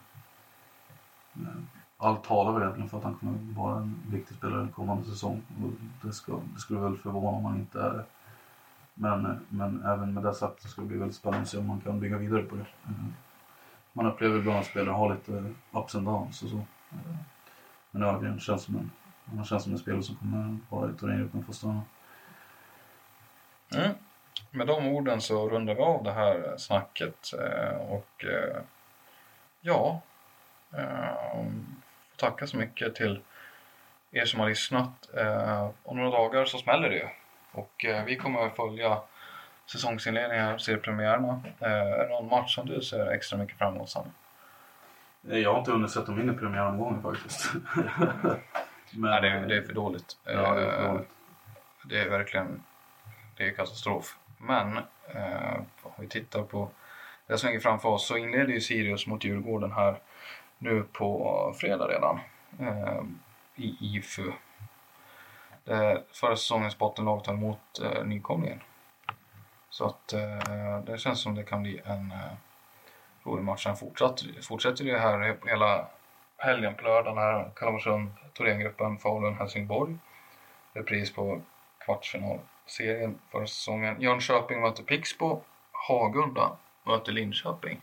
[1.97, 5.43] allt talar väl egentligen för att han kommer vara en viktig spelare kommande säsong.
[5.63, 5.71] Och
[6.07, 8.05] det, ska, det skulle väl förvåna om han inte är det.
[8.95, 11.67] Men, men även med det sagt så ska det bli väldigt spännande att se om
[11.67, 12.63] man kan bygga vidare på det.
[12.63, 13.05] Eh,
[13.93, 16.57] man upplever ibland att spelare har lite ups and downs och så.
[16.57, 17.17] Eh,
[17.91, 18.91] men Ögren känns som en,
[19.37, 21.83] han känns som en spelare som kommer vara i turneringen för stanna.
[23.75, 23.91] Mm.
[24.51, 28.25] Med de orden så rundar vi av det här snacket eh, och
[29.61, 30.01] ja,
[30.71, 33.21] Tackar tacka så mycket till
[34.11, 35.09] er som har lyssnat.
[35.83, 37.09] Om några dagar så smäller det ju
[37.55, 38.99] och vi kommer att följa
[39.67, 41.43] säsongsinledningar, seriepremiärerna.
[41.61, 44.07] Är det någon match som du ser extra mycket fram emot Sam?
[45.21, 47.53] Jag har inte hunnit sätta mig in i premiäromgången faktiskt.
[48.91, 50.17] Men, Nej, det är, det är för dåligt.
[50.25, 51.09] Ja, det är för dåligt.
[51.85, 52.63] Det är verkligen
[53.37, 54.17] det är katastrof.
[54.39, 54.77] Men
[55.15, 56.71] eh, om vi tittar på
[57.27, 59.97] det som ligger framför oss så inleder ju Sirius mot Djurgården här
[60.59, 62.21] nu på fredag redan
[62.61, 63.03] eh,
[63.57, 64.33] i IFU.
[65.65, 68.61] Det förra säsongens bottenlag tar emot eh, nykomlingen.
[69.71, 72.33] Så att eh, det känns som det kan bli en eh,
[73.23, 73.65] rolig match.
[73.65, 75.87] Sen fortsatt, fortsätter det här hela
[76.37, 77.51] helgen på lördagen här.
[77.57, 79.97] Kalmarsund, Thorengruppen, Falun, Helsingborg.
[80.73, 81.41] Repris på
[81.79, 84.01] kvartsfinalserien förra säsongen.
[84.01, 85.41] Jönköping möter Pixbo.
[85.89, 87.81] Hagunda möter Linköping.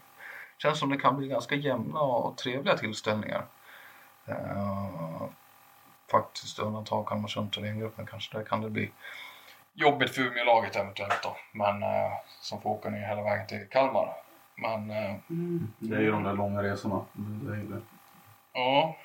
[0.57, 3.45] Känns som det kan bli ganska jämna och trevliga tillställningar.
[4.29, 5.25] Uh,
[6.11, 8.37] faktiskt undantag Kalmarsund Thorengruppen kanske.
[8.37, 8.91] Där kan det bli
[9.73, 11.35] jobbigt för Umeålaget eventuellt då.
[11.51, 12.11] Men uh,
[12.41, 14.13] som får åka ner hela vägen till Kalmar.
[14.55, 14.91] Men...
[14.91, 15.73] Uh, mm.
[15.79, 17.05] Det är ju de där långa resorna.
[17.13, 17.81] Det är det.
[18.53, 18.97] Ja.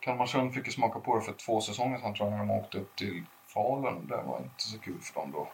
[0.00, 2.78] Kalmarsund fick ju smaka på det för två säsonger sedan tror jag när de åkte
[2.78, 4.06] upp till Falun.
[4.06, 5.48] Det var inte så kul för dem då.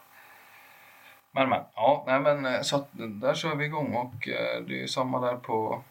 [1.31, 4.75] Men men, ja, nej men eh, så att där kör vi igång och eh, det
[4.75, 5.83] är ju samma där på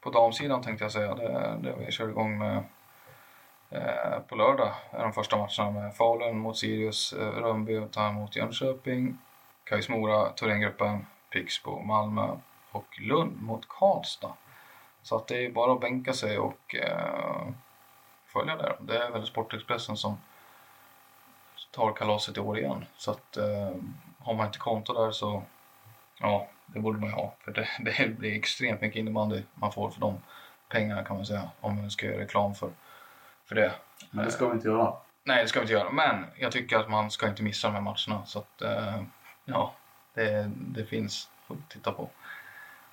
[0.00, 1.14] på damsidan tänkte jag säga.
[1.14, 2.62] Det, det vi kör igång med eh,
[3.70, 8.12] Eh, på lördag är de första matcherna med Falun mot Sirius, eh, Rönnby Rönnby tar
[8.12, 9.18] mot Jönköping,
[9.64, 12.36] Kais Mora, Thorengruppen, Pixbo, Malmö
[12.70, 14.32] och Lund mot Karlstad.
[15.02, 17.48] Så att det är bara att bänka sig och eh,
[18.26, 18.76] följa det.
[18.80, 20.18] Det är väl Sportexpressen som
[21.70, 22.84] tar kalaset i år igen.
[22.96, 23.70] Så att eh,
[24.18, 25.42] har man inte konto där så
[26.18, 27.34] ja, det borde man ju ha.
[27.40, 30.22] För det, det blir extremt mycket innebandy man får för de
[30.68, 31.50] pengarna kan man säga.
[31.60, 32.70] Om man ska göra reklam för,
[33.46, 33.72] för det.
[34.10, 34.92] Men det ska vi inte göra.
[35.24, 35.90] Nej, det ska vi inte göra.
[35.90, 38.26] Men jag tycker att man ska inte missa de här matcherna.
[38.26, 39.02] Så att eh,
[39.44, 39.74] ja,
[40.14, 42.10] det, det finns att titta på.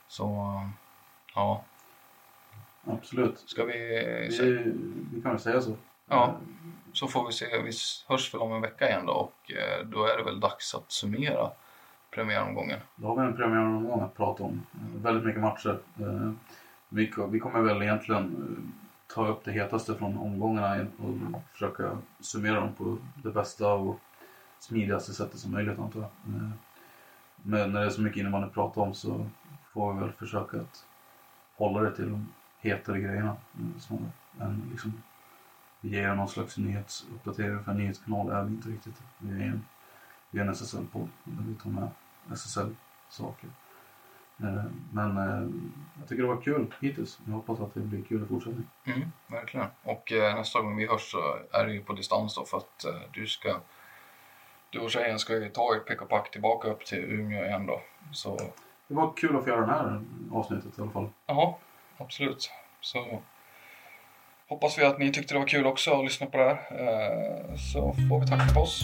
[0.07, 0.59] Så
[1.35, 1.63] ja.
[2.85, 3.39] Absolut.
[3.39, 3.73] Ska vi...
[4.29, 4.63] Vi,
[5.13, 5.75] vi kan väl säga så.
[6.09, 6.37] Ja,
[6.93, 7.45] så får vi se.
[7.45, 7.71] Vi
[8.07, 10.91] hörs väl om en vecka igen då och eh, då är det väl dags att
[10.91, 11.51] summera
[12.11, 12.79] premiäromgången.
[12.95, 14.65] Då har vi en premiäromgång att prata om.
[14.95, 15.79] Väldigt mycket matcher.
[15.99, 16.31] Eh,
[17.29, 22.73] vi kommer väl egentligen eh, ta upp det hetaste från omgångarna och försöka summera dem
[22.73, 23.99] på det bästa och
[24.59, 26.35] smidigaste sättet som möjligt antar jag.
[26.35, 26.49] Eh,
[27.35, 29.29] men när det är så mycket innebandy att prata om så
[29.73, 30.85] får vi väl försöka att
[31.55, 32.27] hålla det till de
[32.59, 33.35] hetare grejerna.
[33.53, 34.11] Eh, som
[34.71, 34.93] liksom
[35.81, 39.01] vi ger någon slags nyhetsuppdatering för en nyhetskanal är vi inte riktigt.
[39.17, 39.65] Vi är en,
[40.31, 41.89] vi är en SSL-podd där vi tar med
[42.31, 43.49] SSL-saker.
[44.43, 45.49] Eh, men eh,
[45.99, 47.19] jag tycker det var kul hittills.
[47.25, 48.69] Jag hoppas att det blir kul i fortsättningen.
[48.85, 49.67] Mm, verkligen.
[49.83, 51.17] Och eh, nästa gång vi hörs så
[51.51, 53.59] är det ju på distans då för att du ska
[54.69, 57.65] du och tjejen ska ju ta ert pick och pack tillbaka upp till Umeå igen
[57.65, 57.81] då.
[58.11, 58.37] Så...
[58.87, 60.01] Det var kul att få göra det här
[60.31, 61.09] avsnittet i alla fall.
[61.25, 61.57] Ja,
[61.97, 62.51] absolut.
[62.81, 63.21] Så
[64.47, 67.57] hoppas vi att ni tyckte det var kul också att lyssna på det här.
[67.57, 68.83] Så får vi tacka för oss.